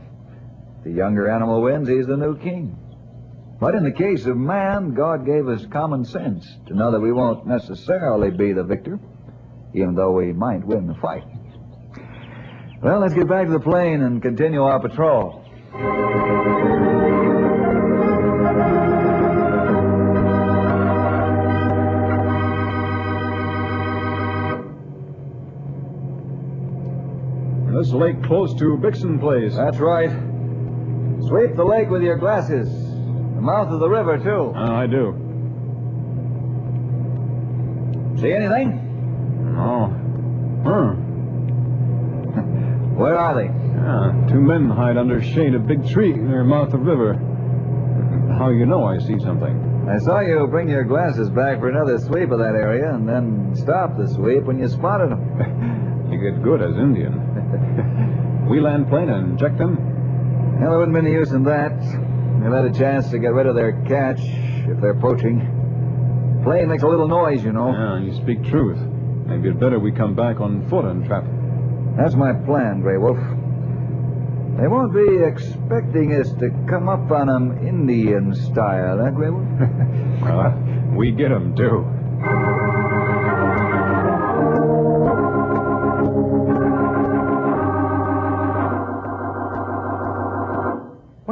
The 0.85 0.91
younger 0.91 1.31
animal 1.31 1.63
wins, 1.63 1.89
he's 1.89 2.07
the 2.07 2.17
new 2.17 2.37
king. 2.39 2.79
But 3.61 3.75
in 3.75 3.85
the 3.85 3.93
case 3.93 4.25
of 4.25 4.39
man, 4.39 4.95
God 4.95 5.27
gave 5.27 5.47
us 5.47 5.67
common 5.67 6.03
sense 6.07 6.47
to 6.67 6.75
know 6.75 6.91
that 6.93 7.01
we 7.01 7.13
won't 7.13 7.47
necessarily 7.47 8.31
be 8.31 8.55
the 8.55 8.65
victor, 8.65 8.99
even 9.75 9.95
though 9.95 10.13
we 10.13 10.33
might 10.33 10.65
win 10.65 10.87
the 10.87 10.95
fight. 10.95 11.25
Well, 12.83 13.01
let's 13.01 13.13
get 13.13 13.29
back 13.29 13.47
to 13.49 13.53
the 13.53 13.61
plane 13.61 14.01
and 14.01 14.23
continue 14.23 14.63
our 14.63 14.81
patrol. 14.81 15.45
This 27.77 27.93
lake 27.93 28.23
close 28.23 28.55
to 28.59 28.79
Bixon 28.79 29.19
Place. 29.21 29.55
That's 29.55 29.79
right. 29.79 30.11
Sweep 31.29 31.57
the 31.57 31.65
lake 31.65 31.91
with 31.91 32.03
your 32.03 32.17
glasses. 32.17 32.90
The 33.41 33.47
mouth 33.47 33.73
of 33.73 33.81
the 33.81 33.89
river, 33.89 34.19
too. 34.19 34.53
Ah, 34.55 34.81
I 34.81 34.87
do. 34.87 35.15
See 38.21 38.31
anything? 38.31 38.77
Oh. 39.57 39.89
Huh. 40.61 40.93
Where 43.01 43.17
are 43.17 43.33
they? 43.35 43.49
Ah, 43.81 44.13
two 44.29 44.43
men 44.43 44.69
hide 44.69 44.99
under 44.99 45.23
shade 45.23 45.55
of 45.55 45.67
big 45.67 45.89
tree 45.89 46.13
near 46.13 46.45
mouth 46.45 46.75
of 46.75 46.83
river. 46.83 47.15
How 48.37 48.51
you 48.51 48.67
know 48.67 48.85
I 48.85 48.99
see 48.99 49.19
something? 49.21 49.87
I 49.89 49.97
saw 50.01 50.21
you 50.21 50.47
bring 50.47 50.69
your 50.69 50.85
glasses 50.85 51.31
back 51.31 51.61
for 51.61 51.71
another 51.71 51.97
sweep 51.99 52.31
of 52.33 52.41
that 52.41 52.55
area 52.55 52.93
and 52.93 53.09
then 53.09 53.55
stop 53.57 53.97
the 53.97 54.07
sweep 54.07 54.45
when 54.45 54.59
you 54.59 54.69
spotted 54.69 55.13
them. 55.13 55.97
You 56.11 56.19
get 56.19 56.43
good 56.43 56.61
as 56.61 56.77
Indian. 56.77 58.45
we 58.51 58.61
land 58.61 58.89
plane 58.89 59.09
and 59.09 59.39
check 59.39 59.57
them? 59.57 59.79
Well, 60.61 60.71
there 60.71 60.79
wouldn't 60.79 60.93
be 60.93 60.99
any 61.09 61.13
use 61.13 61.31
in 61.31 61.45
that. 61.45 62.10
They'll 62.41 62.53
have 62.55 62.65
a 62.65 62.73
chance 62.73 63.11
to 63.11 63.19
get 63.19 63.33
rid 63.33 63.47
of 63.47 63.55
their 63.55 63.73
catch 63.83 64.21
if 64.23 64.81
they're 64.81 64.95
poaching. 64.95 65.41
Plane 66.43 66.69
makes 66.69 66.83
a 66.83 66.89
little 66.89 67.09
noise, 67.09 67.45
you 67.45 67.53
know. 67.53 67.71
Yeah, 67.73 67.99
you 68.01 68.15
speak 68.15 68.43
truth. 68.45 68.79
Maybe 69.27 69.49
it's 69.51 69.59
better 69.61 69.79
we 69.79 69.93
come 69.93 70.15
back 70.15 70.41
on 70.41 70.67
foot 70.69 70.85
and 70.87 71.05
trap. 71.05 71.25
That's 71.97 72.15
my 72.15 72.33
plan, 72.33 72.81
Grey 72.81 72.97
Wolf. 72.99 73.19
They 74.59 74.67
won't 74.69 74.93
be 74.93 75.19
expecting 75.23 76.15
us 76.15 76.33
to 76.35 76.51
come 76.67 76.89
up 76.89 77.11
on 77.11 77.31
'em 77.31 77.59
Indian 77.67 78.35
style, 78.35 79.01
eh, 79.01 79.11
Grey 79.11 79.31
Wolf? 79.31 79.47
Well, 80.23 80.55
we 80.97 81.13
get 81.13 81.33
'em 81.33 81.55
too. 81.55 81.85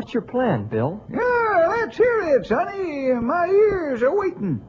What's 0.08 0.14
your 0.14 0.22
plan, 0.22 0.68
Bill? 0.68 1.04
Yeah, 1.12 1.66
let's 1.68 1.98
hear 1.98 2.34
it, 2.34 2.46
sonny. 2.46 3.12
My 3.12 3.46
ears 3.46 4.02
are 4.02 4.18
waiting. 4.18 4.66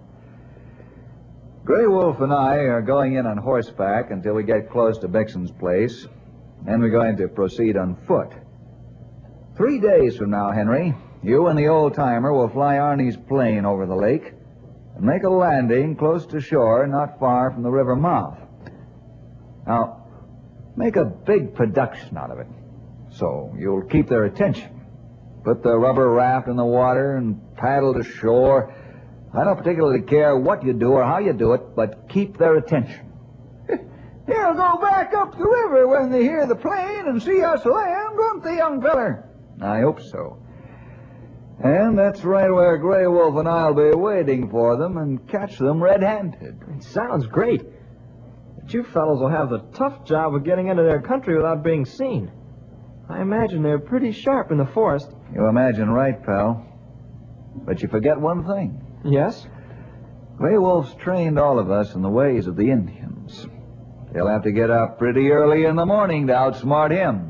Grey 1.64 1.88
Wolf 1.88 2.20
and 2.20 2.34
I 2.34 2.56
are 2.56 2.82
going 2.82 3.14
in 3.14 3.26
on 3.26 3.38
horseback 3.38 4.12
until 4.12 4.34
we 4.34 4.44
get 4.44 4.70
close 4.70 4.98
to 4.98 5.08
Bixon's 5.08 5.52
place. 5.52 6.06
Then 6.66 6.82
we're 6.82 6.90
going 6.90 7.16
to 7.16 7.30
proceed 7.30 7.78
on 7.78 7.96
foot. 8.06 8.34
Three 9.56 9.80
days 9.80 10.18
from 10.18 10.32
now, 10.32 10.52
Henry, 10.52 10.94
you 11.24 11.48
and 11.48 11.58
the 11.58 11.70
old 11.70 11.94
timer 11.94 12.34
will 12.34 12.50
fly 12.50 12.76
Arnie's 12.76 13.16
plane 13.16 13.64
over 13.64 13.86
the 13.86 13.96
lake 13.96 14.34
and 14.98 15.06
make 15.06 15.24
a 15.24 15.30
landing 15.30 15.96
close 15.96 16.26
to 16.26 16.42
shore 16.42 16.86
not 16.86 17.18
far 17.18 17.52
from 17.52 17.64
the 17.64 17.72
river 17.72 17.96
mouth. 17.96 18.38
Now, 19.66 20.06
make 20.76 20.98
a 20.98 21.06
big 21.06 21.56
production 21.56 22.18
out 22.18 22.30
of 22.30 22.40
it 22.40 22.48
so 23.12 23.56
you'll 23.58 23.84
keep 23.84 24.10
their 24.10 24.26
attention. 24.26 24.79
Put 25.50 25.64
the 25.64 25.80
rubber 25.80 26.12
raft 26.12 26.48
in 26.48 26.58
the 26.58 26.64
water 26.64 27.16
and 27.16 27.42
paddle 27.56 27.96
to 27.96 28.04
shore. 28.04 28.72
I 29.34 29.44
don't 29.44 29.58
particularly 29.58 30.04
care 30.04 30.38
what 30.38 30.64
you 30.64 30.74
do 30.74 30.92
or 30.92 31.04
how 31.04 31.18
you 31.18 31.34
do 31.34 31.54
it, 31.54 31.76
but 31.76 32.08
keep 32.08 32.38
their 32.38 32.58
attention. 32.58 33.12
They'll 34.28 34.54
go 34.54 34.78
back 34.80 35.16
up 35.16 35.36
the 35.36 35.48
river 35.48 35.88
when 35.88 36.12
they 36.12 36.22
hear 36.22 36.46
the 36.46 36.56
plane 36.56 37.08
and 37.08 37.20
see 37.20 37.42
us 37.42 37.66
land, 37.66 38.10
won't 38.16 38.44
they, 38.44 38.58
young 38.58 38.80
feller? 38.80 39.28
I 39.60 39.80
hope 39.80 40.00
so. 40.02 40.38
And 41.64 41.98
that's 41.98 42.24
right 42.24 42.52
where 42.52 42.78
Grey 42.78 43.08
Wolf 43.08 43.36
and 43.38 43.50
I'll 43.50 43.74
be 43.74 43.90
waiting 43.98 44.52
for 44.52 44.78
them 44.78 44.98
and 44.98 45.28
catch 45.28 45.58
them 45.58 45.82
red-handed. 45.82 46.62
It 46.78 46.84
sounds 46.84 47.26
great. 47.26 47.64
But 48.56 48.72
you 48.72 48.84
fellows 48.84 49.20
will 49.20 49.30
have 49.30 49.50
the 49.50 49.66
tough 49.74 50.06
job 50.06 50.36
of 50.36 50.44
getting 50.44 50.68
into 50.68 50.84
their 50.84 51.02
country 51.02 51.36
without 51.36 51.64
being 51.64 51.86
seen. 51.86 52.34
I 53.10 53.22
imagine 53.22 53.64
they're 53.64 53.80
pretty 53.80 54.12
sharp 54.12 54.52
in 54.52 54.58
the 54.58 54.68
forest. 54.68 55.10
You 55.34 55.48
imagine 55.48 55.90
right, 55.90 56.24
pal. 56.24 56.66
But 57.66 57.82
you 57.82 57.88
forget 57.88 58.20
one 58.20 58.46
thing. 58.46 58.80
Yes? 59.04 59.48
Grey 60.38 60.58
Wolf's 60.58 60.94
trained 60.94 61.40
all 61.40 61.58
of 61.58 61.72
us 61.72 61.96
in 61.96 62.04
the 62.04 62.10
ways 62.10 62.46
of 62.46 62.56
the 62.56 62.70
Indians. 62.70 63.48
They'll 64.14 64.28
have 64.28 64.44
to 64.44 64.52
get 64.52 64.70
up 64.70 65.00
pretty 65.00 65.32
early 65.32 65.66
in 65.66 65.76
the 65.76 65.86
morning 65.86 66.28
to 66.28 66.34
outsmart 66.34 66.92
him. 66.92 67.26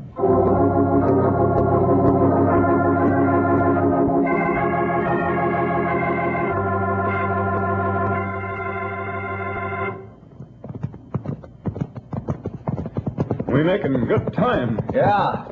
We 13.46 13.64
making 13.64 14.06
good 14.06 14.32
time. 14.32 14.78
Yeah. 14.94 15.46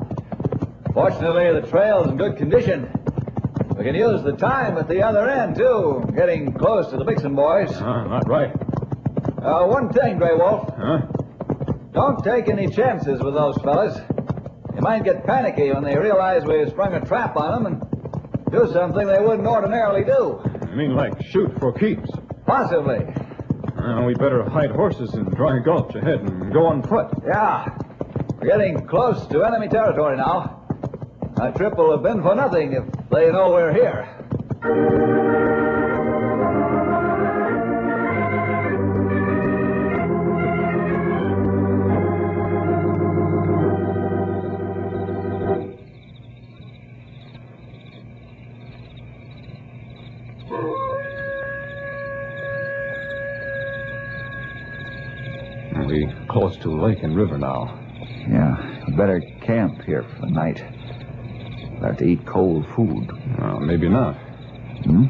Fortunately, 0.99 1.61
the 1.61 1.65
trail's 1.65 2.07
in 2.09 2.17
good 2.17 2.35
condition. 2.35 2.91
We 3.77 3.85
can 3.85 3.95
use 3.95 4.21
the 4.21 4.33
time 4.33 4.77
at 4.77 4.89
the 4.89 5.01
other 5.01 5.29
end, 5.29 5.55
too, 5.55 6.03
getting 6.13 6.51
close 6.51 6.89
to 6.89 6.97
the 6.97 7.05
Bixon 7.05 7.37
boys. 7.37 7.71
Ah, 7.75 8.03
not 8.03 8.27
right. 8.27 8.51
Uh, 9.41 9.65
one 9.65 9.87
thing, 9.93 10.17
Grey 10.17 10.35
Wolf. 10.35 10.69
Huh? 10.77 11.03
Don't 11.93 12.21
take 12.21 12.49
any 12.49 12.67
chances 12.67 13.21
with 13.21 13.33
those 13.33 13.55
fellas. 13.63 13.97
They 14.73 14.81
might 14.81 15.05
get 15.05 15.25
panicky 15.25 15.71
when 15.71 15.85
they 15.85 15.97
realize 15.97 16.43
we've 16.43 16.67
sprung 16.67 16.93
a 16.93 16.99
trap 17.05 17.37
on 17.37 17.63
them 17.63 17.65
and 17.73 18.51
do 18.51 18.69
something 18.73 19.07
they 19.07 19.21
wouldn't 19.21 19.47
ordinarily 19.47 20.03
do. 20.03 20.41
You 20.69 20.75
mean 20.75 20.95
like 20.97 21.13
shoot 21.25 21.57
for 21.61 21.71
keeps? 21.71 22.09
Possibly. 22.45 23.05
Uh, 23.77 24.03
we 24.03 24.15
better 24.15 24.43
hide 24.49 24.71
horses 24.71 25.13
in 25.13 25.23
Dry 25.29 25.59
Gulch 25.59 25.95
ahead 25.95 26.19
and 26.19 26.51
go 26.51 26.65
on 26.65 26.83
foot. 26.83 27.07
Yeah. 27.25 27.69
We're 28.41 28.47
getting 28.47 28.85
close 28.85 29.25
to 29.27 29.45
enemy 29.45 29.69
territory 29.69 30.17
now. 30.17 30.57
Our 31.39 31.53
trip 31.53 31.77
will 31.77 31.91
have 31.91 32.03
been 32.03 32.21
for 32.21 32.35
nothing 32.35 32.73
if 32.73 32.83
they 33.09 33.31
know 33.31 33.51
we're 33.51 33.73
here. 33.73 34.07
Close 56.29 56.57
to 56.57 56.69
lake 56.69 57.01
and 57.01 57.15
river 57.17 57.39
now. 57.39 57.79
Yeah, 58.29 58.85
we 58.87 58.93
better 58.95 59.19
camp 59.41 59.81
here 59.81 60.03
for 60.03 60.27
the 60.27 60.31
night. 60.31 60.63
We'll 61.79 61.89
have 61.89 61.97
to 61.99 62.05
eat 62.05 62.25
cold 62.25 62.65
food. 62.75 63.09
Well, 63.39 63.59
maybe 63.59 63.87
not. 63.87 64.15
Hmm? 64.83 65.05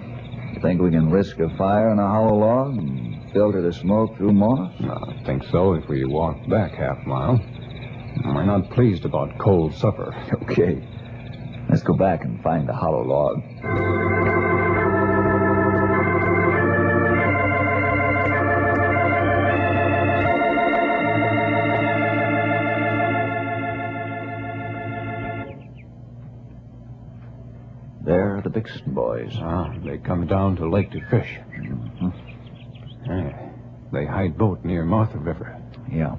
You 0.53 0.61
think 0.61 0.81
we 0.81 0.91
can 0.91 1.09
risk 1.09 1.39
a 1.39 1.49
fire 1.57 1.91
in 1.91 1.99
a 1.99 2.07
hollow 2.07 2.35
log 2.35 2.77
and 2.77 3.31
filter 3.31 3.61
the 3.61 3.73
smoke 3.73 4.17
through 4.17 4.33
moss? 4.33 4.79
No, 4.79 4.93
I 4.93 5.23
think 5.25 5.43
so 5.45 5.73
if 5.73 5.87
we 5.87 6.05
walk 6.05 6.37
back 6.49 6.73
half 6.73 7.05
mile. 7.05 7.39
We're 8.25 8.45
not 8.45 8.69
pleased 8.71 9.05
about 9.05 9.37
cold 9.39 9.73
supper. 9.75 10.13
Okay. 10.43 10.85
Let's 11.69 11.83
go 11.83 11.93
back 11.93 12.23
and 12.23 12.41
find 12.41 12.67
the 12.67 12.73
hollow 12.73 13.03
log. 13.03 13.43
There 28.59 28.67
are 28.67 28.83
the 28.83 28.83
Bixon 28.83 28.93
boys. 28.93 29.37
Ah, 29.41 29.73
they 29.85 29.97
come 29.97 30.27
down 30.27 30.55
to 30.57 30.69
lake 30.69 30.91
to 30.91 31.01
fish. 31.09 31.39
Yeah, 33.05 33.51
they 33.91 34.05
hide 34.05 34.37
boat 34.37 34.63
near 34.63 34.83
Martha 34.83 35.17
River. 35.17 35.61
Yeah. 35.91 36.15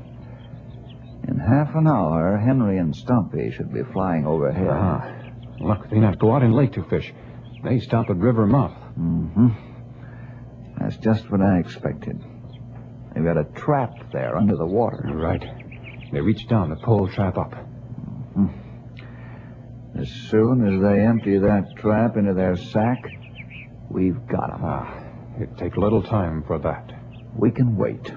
In 1.29 1.39
half 1.39 1.75
an 1.75 1.87
hour, 1.87 2.39
Henry 2.39 2.79
and 2.79 2.97
Stumpy 2.97 3.51
should 3.51 3.73
be 3.73 3.83
flying 3.93 4.27
overhead. 4.27 4.69
Ah, 4.71 5.13
look, 5.61 5.89
they 5.91 5.99
not 5.99 6.19
go 6.19 6.33
out 6.33 6.43
in 6.43 6.53
lake 6.53 6.73
to 6.73 6.83
fish. 6.85 7.13
They 7.63 7.79
stop 7.79 8.09
at 8.09 8.17
river 8.17 8.47
mouth. 8.47 8.77
Mm-hmm. 8.99 9.49
That's 10.79 10.97
just 10.97 11.31
what 11.31 11.43
I 11.43 11.59
expected. 11.59 12.19
They've 13.15 13.25
got 13.25 13.37
a 13.37 13.45
trap 13.45 13.93
there 14.13 14.37
under 14.37 14.57
the 14.57 14.67
water. 14.67 15.03
Right. 15.13 15.45
They 16.11 16.21
reach 16.21 16.49
down 16.49 16.71
to 16.71 16.77
pull 16.77 17.07
trap 17.09 17.37
up. 17.37 17.55
As 20.01 20.09
soon 20.09 20.67
as 20.67 20.81
they 20.81 21.05
empty 21.05 21.37
that 21.37 21.77
trap 21.77 22.17
into 22.17 22.33
their 22.33 22.57
sack, 22.57 23.05
we've 23.91 24.27
got 24.27 24.55
'em. 24.55 24.61
Ah, 24.65 24.95
it'd 25.37 25.59
take 25.59 25.77
little 25.77 26.03
time 26.03 26.43
for 26.45 26.59
that. 26.59 26.91
We 27.37 27.51
can 27.51 27.77
wait. 27.77 28.11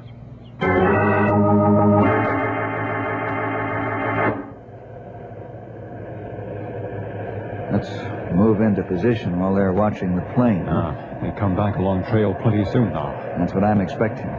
Let's 7.73 7.91
move 8.33 8.61
into 8.61 8.83
position 8.83 9.37
while 9.41 9.53
they're 9.53 9.73
watching 9.73 10.15
the 10.15 10.21
plane. 10.35 10.65
Ah, 10.69 10.95
they 11.21 11.31
come 11.31 11.53
back 11.53 11.75
along 11.75 12.05
trail 12.05 12.33
plenty 12.35 12.63
soon 12.63 12.93
now. 12.93 13.13
That's 13.37 13.53
what 13.53 13.65
I'm 13.65 13.81
expecting. 13.81 14.29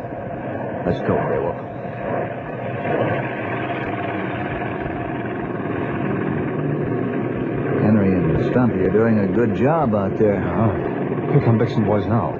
Let's 0.86 1.00
go, 1.00 1.14
Grey 1.26 1.40
Wolf. 1.40 1.74
Henry 7.84 8.14
and 8.14 8.43
Stumpy 8.54 8.76
you're 8.76 8.90
doing 8.90 9.18
a 9.18 9.26
good 9.26 9.56
job 9.56 9.96
out 9.96 10.16
there. 10.16 10.40
Ah, 10.40 11.32
here 11.32 11.42
come 11.44 11.58
Bixon 11.58 11.84
boys 11.84 12.06
now. 12.06 12.30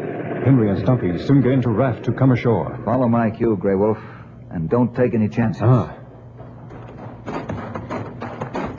Henry 0.45 0.71
and 0.71 0.79
Stumpy 0.79 1.19
soon 1.19 1.43
get 1.43 1.51
into 1.51 1.71
raft 1.71 2.05
to 2.05 2.13
come 2.13 2.31
ashore. 2.31 2.81
Follow 2.85 3.09
my 3.09 3.31
cue, 3.31 3.57
Grey 3.57 3.75
Wolf, 3.75 3.99
and 4.53 4.71
don't 4.71 4.95
take 4.95 5.13
any 5.13 5.29
chances. 5.29 5.63
Ah, 5.65 5.93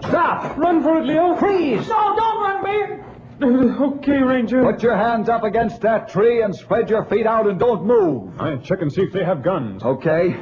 Stop! 0.08 0.58
Run 0.58 0.82
for 0.82 1.00
it, 1.00 1.08
Leo! 1.08 1.36
Freeze! 1.36 1.86
No, 1.90 2.16
don't 2.16 2.42
run, 2.42 2.64
man. 2.64 3.82
okay, 3.98 4.24
Ranger. 4.24 4.64
Put 4.64 4.82
your 4.82 4.96
hands 4.96 5.28
up 5.28 5.44
against 5.44 5.82
that 5.82 6.08
tree 6.08 6.42
and 6.42 6.56
spread 6.56 6.90
your 6.90 7.04
feet 7.04 7.28
out 7.28 7.50
and 7.50 7.60
don't 7.60 7.86
move. 7.86 8.40
I 8.40 8.56
check 8.56 8.82
and 8.82 8.90
see 8.90 9.02
if 9.02 9.12
they 9.12 9.26
have 9.26 9.44
guns. 9.44 9.84
Okay. 9.84 10.42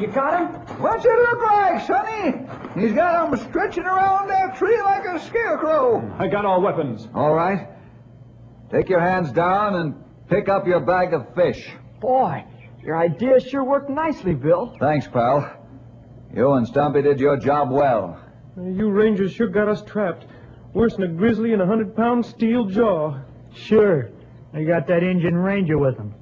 You 0.00 0.08
got 0.08 0.40
him? 0.40 0.46
What's 0.82 1.04
it 1.04 1.16
look 1.16 1.42
like, 1.42 1.86
Sonny? 1.86 2.47
He's 2.78 2.92
got 2.92 3.26
'em 3.26 3.36
stretching 3.36 3.84
around 3.84 4.28
that 4.28 4.56
tree 4.56 4.80
like 4.82 5.04
a 5.04 5.18
scarecrow. 5.18 6.02
I 6.18 6.28
got 6.28 6.44
all 6.44 6.60
weapons. 6.60 7.08
All 7.14 7.34
right. 7.34 7.68
Take 8.70 8.88
your 8.88 9.00
hands 9.00 9.32
down 9.32 9.74
and 9.76 9.94
pick 10.28 10.48
up 10.48 10.66
your 10.66 10.80
bag 10.80 11.12
of 11.12 11.28
fish. 11.34 11.74
Boy, 12.00 12.44
your 12.82 12.96
idea 12.96 13.40
sure 13.40 13.64
worked 13.64 13.90
nicely, 13.90 14.34
Bill. 14.34 14.74
Thanks, 14.78 15.08
pal. 15.08 15.50
You 16.32 16.52
and 16.52 16.66
Stumpy 16.66 17.02
did 17.02 17.18
your 17.18 17.36
job 17.36 17.70
well. 17.70 18.18
You 18.56 18.90
Rangers 18.90 19.32
sure 19.32 19.48
got 19.48 19.68
us 19.68 19.82
trapped. 19.82 20.26
Worse 20.74 20.96
than 20.96 21.04
a 21.04 21.08
grizzly 21.08 21.52
in 21.54 21.60
a 21.60 21.66
hundred 21.66 21.96
pound 21.96 22.24
steel 22.24 22.66
jaw. 22.66 23.16
Sure. 23.54 24.10
They 24.52 24.64
got 24.64 24.86
that 24.86 25.02
Indian 25.02 25.36
Ranger 25.36 25.78
with 25.78 25.96
them. 25.96 26.14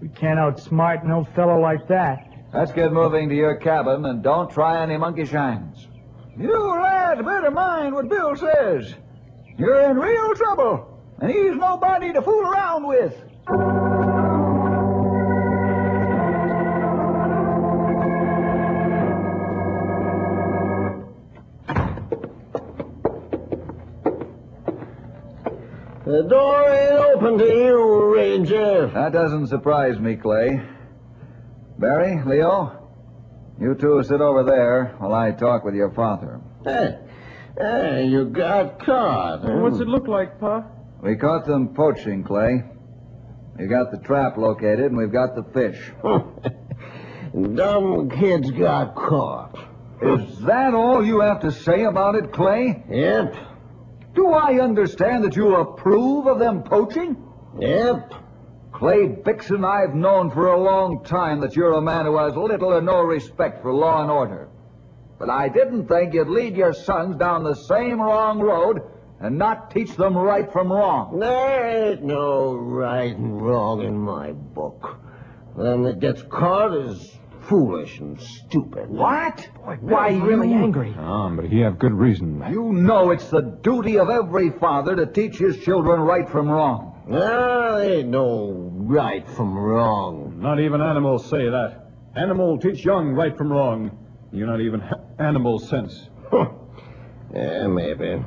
We 0.00 0.08
can't 0.08 0.38
outsmart 0.38 1.04
no 1.04 1.24
fellow 1.24 1.58
like 1.58 1.88
that. 1.88 2.28
Let's 2.52 2.72
get 2.72 2.92
moving 2.92 3.28
to 3.28 3.34
your 3.34 3.56
cabin 3.56 4.04
and 4.04 4.22
don't 4.22 4.50
try 4.50 4.82
any 4.82 4.96
monkey 4.96 5.24
shines. 5.24 5.88
You 6.38 6.80
lads 6.82 7.22
better 7.22 7.50
mind 7.50 7.94
what 7.94 8.08
Bill 8.10 8.36
says. 8.36 8.94
You're 9.56 9.90
in 9.90 9.96
real 9.96 10.34
trouble, 10.34 11.00
and 11.18 11.30
he's 11.30 11.56
nobody 11.56 12.12
to 12.12 12.20
fool 12.20 12.42
around 12.42 12.86
with. 12.86 13.14
The 26.04 26.22
door 26.22 26.68
ain't 26.68 26.98
open 27.16 27.38
to 27.38 27.46
you, 27.46 28.14
Ranger. 28.14 28.88
That 28.88 29.12
doesn't 29.12 29.46
surprise 29.46 29.98
me, 29.98 30.16
Clay. 30.16 30.60
Barry, 31.78 32.22
Leo, 32.24 32.75
you 33.60 33.74
two 33.74 34.02
sit 34.02 34.20
over 34.20 34.44
there 34.44 34.94
while 34.98 35.14
I 35.14 35.32
talk 35.32 35.64
with 35.64 35.74
your 35.74 35.90
father. 35.92 36.40
Hey, 36.64 36.98
hey, 37.58 38.06
you 38.06 38.26
got 38.26 38.78
caught. 38.84 39.40
huh? 39.42 39.56
What's 39.58 39.80
it 39.80 39.88
look 39.88 40.06
like, 40.08 40.38
Pa? 40.40 40.64
We 41.02 41.16
caught 41.16 41.46
them 41.46 41.74
poaching, 41.74 42.24
Clay. 42.24 42.64
We 43.58 43.66
got 43.66 43.90
the 43.90 43.98
trap 43.98 44.36
located 44.36 44.86
and 44.86 44.96
we've 44.96 45.12
got 45.12 45.34
the 45.34 45.42
fish. 45.54 45.92
Dumb 47.54 48.10
kids 48.10 48.50
got 48.50 48.94
caught. 48.94 49.58
Is 50.02 50.38
that 50.40 50.74
all 50.74 51.04
you 51.04 51.20
have 51.20 51.40
to 51.40 51.50
say 51.50 51.84
about 51.84 52.14
it, 52.14 52.32
Clay? 52.32 52.82
Yep, 52.90 53.34
Do 54.14 54.28
I 54.28 54.58
understand 54.60 55.24
that 55.24 55.36
you 55.36 55.54
approve 55.56 56.26
of 56.26 56.38
them 56.38 56.62
poaching? 56.62 57.16
yep. 57.58 58.12
Clay 58.76 59.08
Bixon, 59.08 59.64
I've 59.64 59.94
known 59.94 60.30
for 60.30 60.48
a 60.48 60.60
long 60.60 61.02
time 61.02 61.40
that 61.40 61.56
you're 61.56 61.72
a 61.72 61.80
man 61.80 62.04
who 62.04 62.18
has 62.18 62.36
little 62.36 62.74
or 62.74 62.82
no 62.82 63.00
respect 63.00 63.62
for 63.62 63.72
law 63.72 64.02
and 64.02 64.10
order. 64.10 64.50
But 65.18 65.30
I 65.30 65.48
didn't 65.48 65.86
think 65.88 66.12
you'd 66.12 66.28
lead 66.28 66.54
your 66.58 66.74
sons 66.74 67.16
down 67.16 67.42
the 67.42 67.54
same 67.54 67.98
wrong 67.98 68.38
road 68.38 68.82
and 69.18 69.38
not 69.38 69.70
teach 69.70 69.96
them 69.96 70.14
right 70.14 70.52
from 70.52 70.70
wrong. 70.70 71.18
There 71.18 71.92
ain't 71.92 72.02
no 72.02 72.52
right 72.52 73.16
and 73.16 73.40
wrong 73.40 73.80
in 73.80 73.96
my 73.96 74.32
book. 74.32 74.98
Them 75.56 75.84
that 75.84 76.00
gets 76.00 76.22
caught 76.24 76.74
is 76.76 77.16
foolish 77.48 77.98
and 78.00 78.20
stupid. 78.20 78.90
What? 78.90 79.48
Why 79.80 80.08
you- 80.08 80.22
really 80.22 80.52
angry? 80.52 80.94
Um, 80.98 81.36
but 81.36 81.46
he 81.46 81.60
have 81.60 81.78
good 81.78 81.94
reason. 81.94 82.44
You 82.50 82.74
know 82.74 83.08
it's 83.10 83.30
the 83.30 83.40
duty 83.40 83.98
of 83.98 84.10
every 84.10 84.50
father 84.50 84.94
to 84.96 85.06
teach 85.06 85.38
his 85.38 85.56
children 85.60 86.02
right 86.02 86.28
from 86.28 86.50
wrong. 86.50 86.92
There 87.08 87.80
ain't 87.82 88.08
no 88.08 88.50
right 88.72 89.26
from 89.28 89.56
wrong. 89.56 90.38
Not 90.40 90.58
even 90.60 90.80
animals 90.80 91.28
say 91.30 91.48
that. 91.48 91.86
Animal 92.16 92.58
teach 92.58 92.84
young 92.84 93.10
right 93.10 93.36
from 93.36 93.52
wrong. 93.52 93.96
You're 94.32 94.46
not 94.48 94.60
even 94.60 94.80
ha- 94.80 95.00
animal 95.18 95.58
sense. 95.58 96.08
Yeah, 97.34 97.66
maybe. 97.66 98.24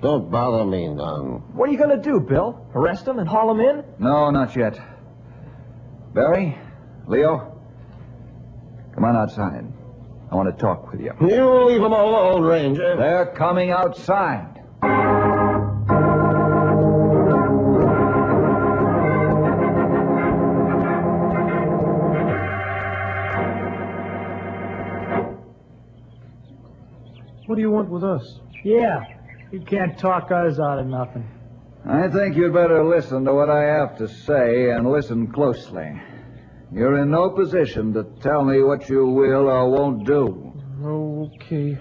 Don't 0.00 0.30
bother 0.30 0.64
me 0.64 0.86
none. 0.88 1.42
What 1.54 1.68
are 1.68 1.72
you 1.72 1.78
going 1.78 1.90
to 1.90 2.02
do, 2.02 2.20
Bill? 2.20 2.66
Arrest 2.74 3.06
him 3.08 3.18
and 3.18 3.28
haul 3.28 3.50
him 3.50 3.60
in? 3.60 3.84
No, 3.98 4.30
not 4.30 4.54
yet. 4.54 4.78
Barry, 6.14 6.56
Leo, 7.08 7.60
come 8.94 9.04
on 9.04 9.16
outside. 9.16 9.64
I 10.30 10.34
want 10.34 10.54
to 10.54 10.60
talk 10.60 10.92
with 10.92 11.00
you. 11.00 11.12
You 11.20 11.64
leave 11.64 11.80
him 11.82 11.92
alone, 11.92 12.42
Ranger. 12.42 12.96
They're 12.96 13.26
coming 13.34 13.70
outside. 13.70 14.57
Do 27.58 27.62
you 27.62 27.72
want 27.72 27.90
with 27.90 28.04
us? 28.04 28.38
Yeah, 28.62 29.02
you 29.50 29.60
can't 29.62 29.98
talk 29.98 30.30
us 30.30 30.60
out 30.60 30.78
of 30.78 30.86
nothing. 30.86 31.28
I 31.84 32.06
think 32.06 32.36
you'd 32.36 32.54
better 32.54 32.84
listen 32.84 33.24
to 33.24 33.34
what 33.34 33.50
I 33.50 33.64
have 33.64 33.98
to 33.98 34.06
say 34.06 34.70
and 34.70 34.88
listen 34.88 35.32
closely. 35.32 36.00
You're 36.72 36.98
in 36.98 37.10
no 37.10 37.30
position 37.30 37.92
to 37.94 38.04
tell 38.20 38.44
me 38.44 38.62
what 38.62 38.88
you 38.88 39.06
will 39.06 39.48
or 39.50 39.68
won't 39.70 40.06
do. 40.06 40.52
Okay. 40.84 41.76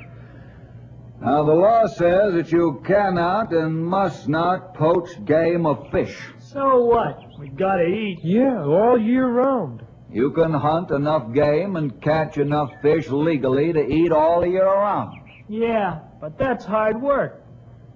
Now, 1.21 1.43
the 1.43 1.53
law 1.53 1.85
says 1.85 2.33
that 2.33 2.51
you 2.51 2.81
cannot 2.83 3.53
and 3.53 3.85
must 3.85 4.27
not 4.27 4.73
poach 4.73 5.23
game 5.25 5.67
or 5.67 5.87
fish. 5.91 6.17
So 6.39 6.85
what? 6.85 7.19
We 7.39 7.49
gotta 7.49 7.85
eat. 7.85 8.21
Yeah, 8.23 8.63
all 8.63 8.99
year 8.99 9.27
round. 9.27 9.83
You 10.11 10.31
can 10.31 10.53
hunt 10.53 10.89
enough 10.89 11.33
game 11.33 11.75
and 11.75 12.01
catch 12.01 12.39
enough 12.39 12.71
fish 12.81 13.09
legally 13.09 13.73
to 13.73 13.87
eat 13.87 14.11
all 14.11 14.43
year 14.43 14.65
round. 14.65 15.26
Yeah, 15.49 15.99
but 16.19 16.37
that's 16.37 16.65
hard 16.65 17.01
work. 17.01 17.43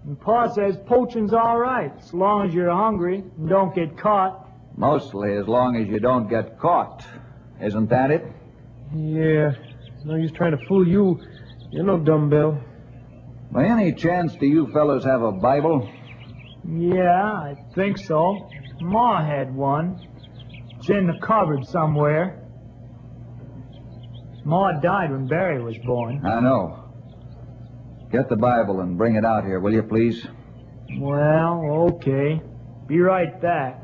And 0.06 0.20
Pa 0.20 0.50
says 0.50 0.78
poaching's 0.86 1.34
all 1.34 1.60
right, 1.60 1.92
as 2.00 2.14
long 2.14 2.48
as 2.48 2.54
you're 2.54 2.72
hungry 2.72 3.24
and 3.38 3.50
don't 3.50 3.76
get 3.76 3.98
caught. 3.98 4.48
Mostly 4.78 5.34
as 5.34 5.48
long 5.48 5.76
as 5.76 5.88
you 5.88 6.00
don't 6.00 6.28
get 6.28 6.58
caught. 6.60 7.06
Isn't 7.62 7.90
that 7.90 8.10
it? 8.10 8.26
Yeah. 8.96 9.52
No 10.04 10.16
use 10.16 10.32
trying 10.32 10.58
to 10.58 10.66
fool 10.66 10.88
you. 10.88 11.22
You're 11.70 11.84
no 11.84 12.00
dumbbell. 12.00 12.60
By 13.52 13.66
any 13.66 13.94
chance 13.94 14.36
do 14.36 14.48
you 14.48 14.72
fellows 14.72 15.04
have 15.04 15.22
a 15.22 15.32
Bible? 15.32 15.88
Yeah, 16.68 17.24
I 17.24 17.56
think 17.76 17.98
so. 17.98 18.50
Ma 18.80 19.24
had 19.24 19.54
one. 19.54 20.08
It's 20.78 20.90
in 20.90 21.06
the 21.06 21.20
cupboard 21.22 21.66
somewhere. 21.68 22.40
Ma 24.44 24.72
died 24.80 25.12
when 25.12 25.28
Barry 25.28 25.62
was 25.62 25.78
born. 25.80 26.26
I 26.26 26.40
know. 26.40 26.81
Get 28.12 28.28
the 28.28 28.36
Bible 28.36 28.82
and 28.82 28.97
bring 28.97 29.15
it 29.15 29.24
out 29.24 29.45
here, 29.45 29.62
will 29.62 29.71
you, 29.74 29.84
please? 29.84 30.28
Well, 31.00 31.93
okay. 31.93 32.41
Be 32.88 33.00
right 33.00 33.41
back. 33.41 33.78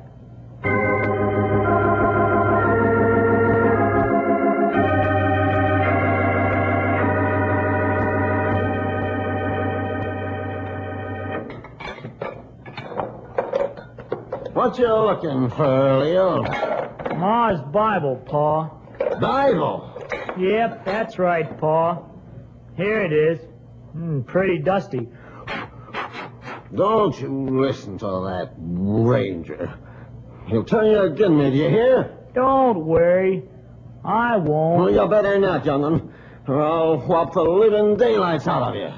What 14.53 14.77
you 14.77 14.93
looking 14.93 15.49
for, 15.51 15.99
Leo? 15.99 16.41
Ma's 17.15 17.61
Bible, 17.71 18.17
Pa. 18.25 18.69
Bible. 19.21 19.93
Yep, 20.37 20.83
that's 20.83 21.17
right, 21.17 21.57
Pa. 21.59 22.03
Here 22.75 23.01
it 23.01 23.13
is. 23.13 23.46
Hmm, 23.97 24.21
pretty 24.21 24.59
dusty. 24.59 25.09
Don't 26.75 27.19
you 27.19 27.49
listen 27.49 27.97
to 27.97 28.05
that 28.05 28.51
ranger. 28.59 29.73
He'll 30.45 30.63
turn 30.63 30.85
you 30.85 30.99
again 30.99 31.35
me, 31.35 31.49
do 31.49 31.57
you 31.57 31.69
hear? 31.69 32.15
Don't 32.35 32.85
worry. 32.85 33.43
I 34.05 34.37
won't. 34.37 34.93
you 34.93 35.07
better 35.07 35.39
not, 35.39 35.65
young'un, 35.65 36.13
or 36.47 36.61
I'll 36.61 36.99
whop 36.99 37.33
the 37.33 37.41
living 37.41 37.97
daylights 37.97 38.47
out 38.47 38.69
of 38.69 38.75
you. 38.75 38.91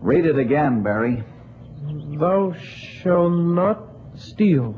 Read 0.00 0.26
it 0.26 0.36
again, 0.36 0.82
Barry. 0.82 1.22
Thou 2.20 2.52
shalt 2.52 3.32
not 3.32 3.82
steal. 4.14 4.74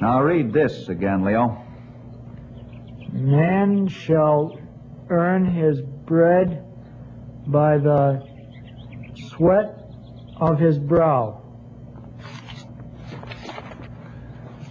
Now 0.00 0.22
read 0.22 0.52
this 0.52 0.88
again, 0.88 1.24
Leo. 1.24 1.64
Man 3.12 3.86
shall 3.86 4.58
earn 5.08 5.44
his 5.44 5.80
bread 5.82 6.64
by 7.46 7.78
the 7.78 8.26
sweat 9.28 9.88
of 10.40 10.58
his 10.58 10.76
brow. 10.76 11.42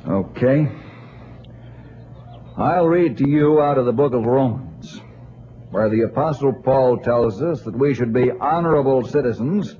Okay. 0.05 0.67
I'll 2.57 2.87
read 2.87 3.17
to 3.19 3.29
you 3.29 3.61
out 3.61 3.77
of 3.77 3.85
the 3.85 3.93
book 3.93 4.13
of 4.13 4.25
Romans. 4.25 4.74
Where 5.71 5.89
the 5.89 6.01
Apostle 6.01 6.53
Paul 6.53 6.97
tells 6.97 7.41
us 7.41 7.61
that 7.61 7.77
we 7.77 7.93
should 7.93 8.13
be 8.13 8.31
honorable 8.31 9.05
citizens 9.05 9.75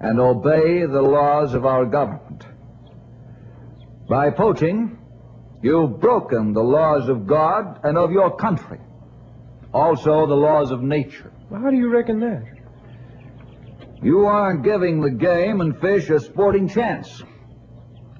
and 0.00 0.20
obey 0.20 0.86
the 0.86 1.02
laws 1.02 1.54
of 1.54 1.64
our 1.66 1.84
government. 1.84 2.44
By 4.08 4.30
poaching, 4.30 4.98
you've 5.62 6.00
broken 6.00 6.52
the 6.52 6.62
laws 6.62 7.08
of 7.08 7.26
God 7.26 7.80
and 7.84 7.98
of 7.98 8.10
your 8.10 8.36
country, 8.36 8.80
also 9.72 10.26
the 10.26 10.34
laws 10.34 10.70
of 10.70 10.82
nature. 10.82 11.32
Well, 11.50 11.60
how 11.60 11.70
do 11.70 11.76
you 11.76 11.88
reckon 11.88 12.20
that? 12.20 12.44
You 14.02 14.26
aren't 14.26 14.62
giving 14.62 15.00
the 15.00 15.10
game 15.10 15.60
and 15.60 15.78
fish 15.80 16.08
a 16.10 16.20
sporting 16.20 16.68
chance. 16.68 17.22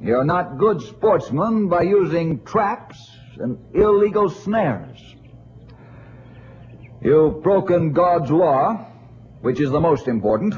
You're 0.01 0.25
not 0.25 0.59
good 0.59 0.81
sportsmen 0.83 1.69
by 1.69 1.83
using 1.83 2.45
traps 2.45 3.11
and 3.39 3.59
illegal 3.75 4.29
snares. 4.29 5.17
You've 7.03 7.43
broken 7.43 7.93
God's 7.93 8.31
law, 8.31 8.87
which 9.41 9.61
is 9.61 9.71
the 9.71 9.81
most 9.81 10.09
important. 10.09 10.55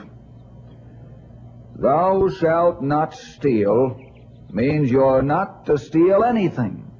Thou 1.76 2.28
shalt 2.28 2.82
not 2.82 3.14
steal 3.14 4.06
means 4.52 4.90
you're 4.90 5.22
not 5.22 5.66
to 5.66 5.78
steal 5.78 6.24
anything, 6.24 6.90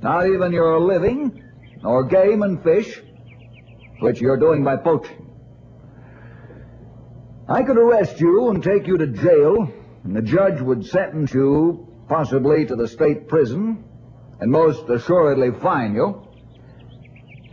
not 0.00 0.26
even 0.26 0.52
your 0.52 0.80
living, 0.80 1.42
nor 1.82 2.04
game 2.04 2.42
and 2.42 2.62
fish, 2.62 3.02
which 4.00 4.20
you're 4.20 4.36
doing 4.36 4.64
by 4.64 4.76
poaching. 4.76 5.28
I 7.48 7.62
could 7.62 7.78
arrest 7.78 8.20
you 8.20 8.50
and 8.50 8.62
take 8.62 8.86
you 8.86 8.96
to 8.98 9.06
jail, 9.06 9.72
and 10.04 10.14
the 10.14 10.22
judge 10.22 10.60
would 10.60 10.84
sentence 10.84 11.32
you 11.32 11.86
possibly 12.08 12.64
to 12.66 12.76
the 12.76 12.88
state 12.88 13.28
prison, 13.28 13.84
and 14.40 14.50
most 14.50 14.88
assuredly 14.88 15.50
fine 15.60 15.94
you. 15.94 16.26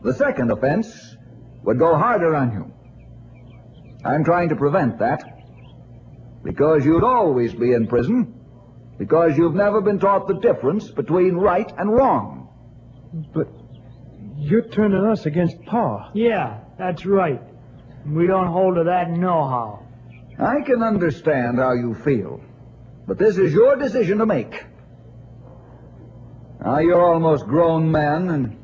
The 0.03 0.13
second 0.13 0.51
offense 0.51 1.14
would 1.65 1.79
go 1.79 1.95
harder 1.95 2.35
on 2.35 2.51
you. 2.53 2.71
I'm 4.05 4.23
trying 4.23 4.49
to 4.49 4.55
prevent 4.55 4.99
that, 4.99 5.23
because 6.43 6.85
you'd 6.85 7.03
always 7.03 7.53
be 7.53 7.73
in 7.73 7.87
prison, 7.87 8.33
because 8.97 9.35
you've 9.35 9.55
never 9.55 9.81
been 9.81 9.99
taught 9.99 10.27
the 10.27 10.35
difference 10.35 10.91
between 10.91 11.33
right 11.35 11.71
and 11.77 11.91
wrong. 11.91 12.47
But 13.33 13.47
you're 14.37 14.67
turning 14.69 15.03
us 15.05 15.25
against 15.25 15.63
Pa. 15.65 16.11
Yeah, 16.13 16.59
that's 16.77 17.05
right. 17.05 17.41
We 18.05 18.27
don't 18.27 18.47
hold 18.47 18.75
to 18.75 18.83
that 18.83 19.09
nohow. 19.09 19.81
I 20.37 20.61
can 20.61 20.83
understand 20.83 21.57
how 21.57 21.73
you 21.73 21.95
feel, 21.95 22.41
but 23.07 23.17
this 23.17 23.37
is 23.37 23.53
your 23.53 23.75
decision 23.75 24.19
to 24.19 24.25
make. 24.25 24.63
Now, 26.63 26.79
you're 26.79 27.03
almost 27.03 27.45
grown 27.45 27.91
men, 27.91 28.29
and 28.29 28.57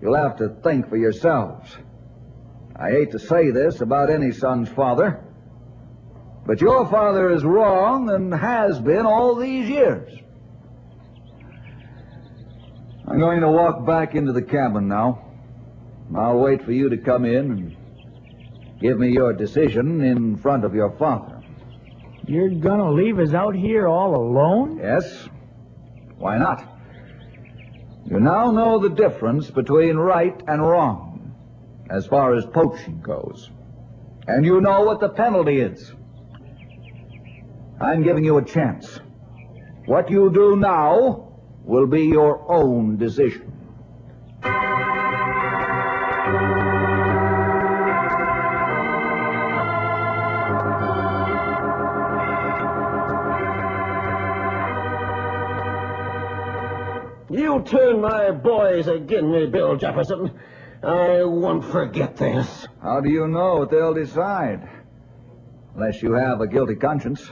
you'll 0.00 0.16
have 0.16 0.36
to 0.38 0.48
think 0.64 0.88
for 0.88 0.96
yourselves. 0.96 1.76
I 2.82 2.90
hate 2.90 3.12
to 3.12 3.18
say 3.20 3.52
this 3.52 3.80
about 3.80 4.10
any 4.10 4.32
son's 4.32 4.68
father, 4.68 5.22
but 6.44 6.60
your 6.60 6.88
father 6.88 7.30
is 7.30 7.44
wrong 7.44 8.10
and 8.10 8.34
has 8.34 8.80
been 8.80 9.06
all 9.06 9.36
these 9.36 9.68
years. 9.68 10.12
I'm 13.06 13.20
going 13.20 13.40
to 13.40 13.48
walk 13.48 13.86
back 13.86 14.16
into 14.16 14.32
the 14.32 14.42
cabin 14.42 14.88
now. 14.88 15.30
I'll 16.16 16.40
wait 16.40 16.64
for 16.64 16.72
you 16.72 16.88
to 16.88 16.96
come 16.96 17.24
in 17.24 17.52
and 17.52 17.76
give 18.80 18.98
me 18.98 19.12
your 19.12 19.32
decision 19.32 20.00
in 20.00 20.36
front 20.36 20.64
of 20.64 20.74
your 20.74 20.90
father. 20.98 21.40
You're 22.26 22.50
gonna 22.50 22.90
leave 22.90 23.20
us 23.20 23.32
out 23.32 23.54
here 23.54 23.86
all 23.86 24.16
alone? 24.16 24.78
Yes? 24.78 25.28
Why 26.18 26.36
not? 26.36 26.68
You 28.06 28.18
now 28.18 28.50
know 28.50 28.80
the 28.80 28.90
difference 28.90 29.50
between 29.50 29.96
right 29.96 30.40
and 30.48 30.60
wrong 30.60 31.11
as 31.90 32.06
far 32.06 32.34
as 32.34 32.44
poaching 32.46 33.00
goes. 33.00 33.50
And 34.26 34.44
you 34.44 34.60
know 34.60 34.82
what 34.82 35.00
the 35.00 35.08
penalty 35.08 35.60
is. 35.60 35.92
I'm 37.80 38.02
giving 38.02 38.24
you 38.24 38.38
a 38.38 38.44
chance. 38.44 39.00
What 39.86 40.10
you 40.10 40.30
do 40.32 40.56
now 40.56 41.32
will 41.64 41.86
be 41.86 42.04
your 42.04 42.50
own 42.50 42.96
decision. 42.96 43.52
You 57.30 57.62
turn 57.64 58.02
my 58.02 58.30
boys 58.30 58.88
agin 58.88 59.32
me, 59.32 59.44
eh, 59.44 59.46
Bill 59.46 59.76
Jefferson. 59.76 60.38
I 60.82 61.22
won't 61.22 61.64
forget 61.64 62.16
this. 62.16 62.66
How 62.82 63.00
do 63.00 63.08
you 63.08 63.28
know 63.28 63.58
what 63.58 63.70
they'll 63.70 63.94
decide? 63.94 64.68
Unless 65.74 66.02
you 66.02 66.12
have 66.14 66.40
a 66.40 66.46
guilty 66.48 66.74
conscience. 66.74 67.30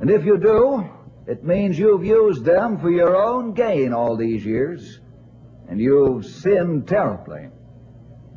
And 0.00 0.10
if 0.10 0.24
you 0.24 0.36
do, 0.36 0.84
it 1.26 1.44
means 1.44 1.78
you've 1.78 2.04
used 2.04 2.44
them 2.44 2.80
for 2.80 2.90
your 2.90 3.16
own 3.16 3.54
gain 3.54 3.92
all 3.92 4.16
these 4.16 4.44
years. 4.44 5.00
And 5.68 5.80
you've 5.80 6.26
sinned 6.26 6.88
terribly. 6.88 7.48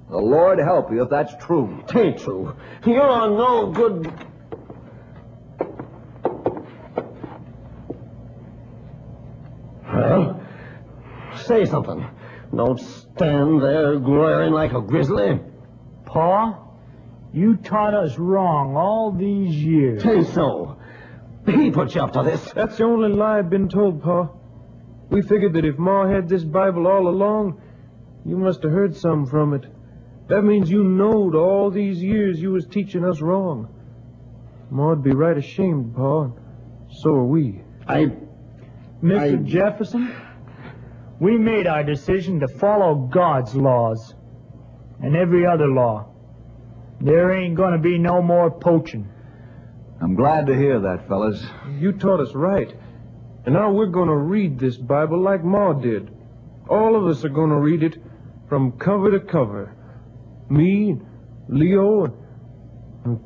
The 0.09 0.17
Lord 0.17 0.59
help 0.59 0.91
you 0.91 1.03
if 1.03 1.09
that's 1.09 1.33
true. 1.43 1.83
Tain't 1.87 2.19
true. 2.19 2.55
You're 2.85 3.29
no 3.29 3.71
good. 3.71 4.13
Well, 9.85 10.41
say 11.35 11.65
something. 11.65 12.07
Don't 12.55 12.79
stand 12.79 13.61
there 13.61 13.99
glaring 13.99 14.53
like 14.53 14.73
a 14.73 14.81
grizzly. 14.81 15.39
Pa, 16.05 16.59
you 17.33 17.57
taught 17.57 17.93
us 17.93 18.17
wrong 18.17 18.75
all 18.75 19.11
these 19.11 19.53
years. 19.55 20.01
Tain't 20.01 20.33
so. 20.33 20.77
He 21.45 21.71
put 21.71 21.95
you 21.95 22.01
up 22.01 22.13
to 22.13 22.23
this. 22.23 22.51
That's 22.51 22.77
the 22.77 22.83
only 22.83 23.09
lie 23.09 23.39
I've 23.39 23.49
been 23.49 23.69
told, 23.69 24.01
Pa. 24.03 24.29
We 25.09 25.21
figured 25.21 25.53
that 25.53 25.65
if 25.65 25.77
Ma 25.77 26.07
had 26.07 26.27
this 26.27 26.43
Bible 26.43 26.87
all 26.87 27.07
along, 27.07 27.61
you 28.25 28.37
must 28.37 28.63
have 28.63 28.71
heard 28.71 28.95
some 28.95 29.25
from 29.25 29.53
it. 29.53 29.65
That 30.27 30.41
means 30.43 30.69
you 30.69 30.83
knowed 30.83 31.35
all 31.35 31.71
these 31.71 32.03
years 32.03 32.41
you 32.41 32.51
was 32.51 32.65
teaching 32.65 33.05
us 33.05 33.21
wrong. 33.21 33.69
Ma'd 34.69 35.01
be 35.01 35.11
right 35.11 35.37
ashamed, 35.37 35.95
Pa. 35.95 36.23
and 36.23 36.33
So 36.91 37.11
are 37.11 37.23
we. 37.23 37.61
I. 37.87 38.11
Mr. 39.01 39.19
I- 39.19 39.35
Jefferson, 39.43 40.13
we 41.19 41.37
made 41.37 41.67
our 41.67 41.83
decision 41.83 42.39
to 42.39 42.47
follow 42.47 42.95
God's 42.95 43.55
laws 43.55 44.15
and 45.01 45.15
every 45.15 45.45
other 45.45 45.67
law. 45.67 46.13
There 46.99 47.31
ain't 47.33 47.55
gonna 47.55 47.77
be 47.77 47.97
no 47.97 48.21
more 48.21 48.51
poaching. 48.51 49.09
I'm 49.99 50.15
glad 50.15 50.45
to 50.47 50.55
hear 50.55 50.79
that, 50.79 51.07
fellas. 51.07 51.43
You 51.79 51.91
taught 51.93 52.19
us 52.19 52.35
right. 52.35 52.71
And 53.45 53.55
now 53.55 53.71
we're 53.71 53.87
going 53.87 54.09
to 54.09 54.15
read 54.15 54.59
this 54.59 54.77
Bible 54.77 55.19
like 55.21 55.43
Ma 55.43 55.73
did. 55.73 56.11
All 56.69 56.95
of 56.95 57.07
us 57.07 57.23
are 57.23 57.29
going 57.29 57.49
to 57.49 57.55
read 57.55 57.81
it 57.81 57.97
from 58.49 58.73
cover 58.73 59.09
to 59.09 59.21
cover. 59.21 59.73
Me, 60.49 60.97
Leo, 61.47 62.03
and, 62.05 62.13
and 63.05 63.25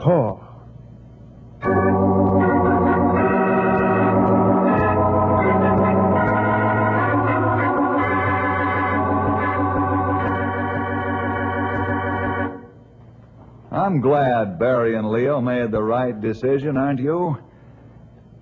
I'm 13.91 13.99
glad 13.99 14.58
Barry 14.58 14.95
and 14.95 15.12
Leo 15.12 15.41
made 15.41 15.69
the 15.69 15.84
right 15.84 16.17
decision, 16.17 16.77
aren't 16.77 17.01
you? 17.01 17.38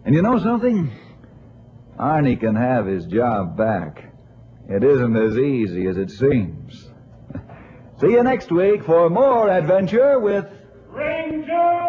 And 0.06 0.14
you 0.14 0.22
know 0.22 0.38
something? 0.38 0.92
Arnie 2.00 2.40
can 2.40 2.56
have 2.56 2.86
his 2.86 3.08
job 3.08 3.58
back. 3.58 4.14
It 4.70 4.84
isn't 4.84 5.18
as 5.18 5.40
easy 5.40 5.88
as 5.88 5.98
it 5.98 6.12
seems. 6.12 6.90
See 8.00 8.12
you 8.12 8.22
next 8.22 8.52
week 8.52 8.84
for 8.84 9.10
more 9.10 9.50
adventure 9.50 10.20
with 10.20 10.46
Ranger 10.90 11.89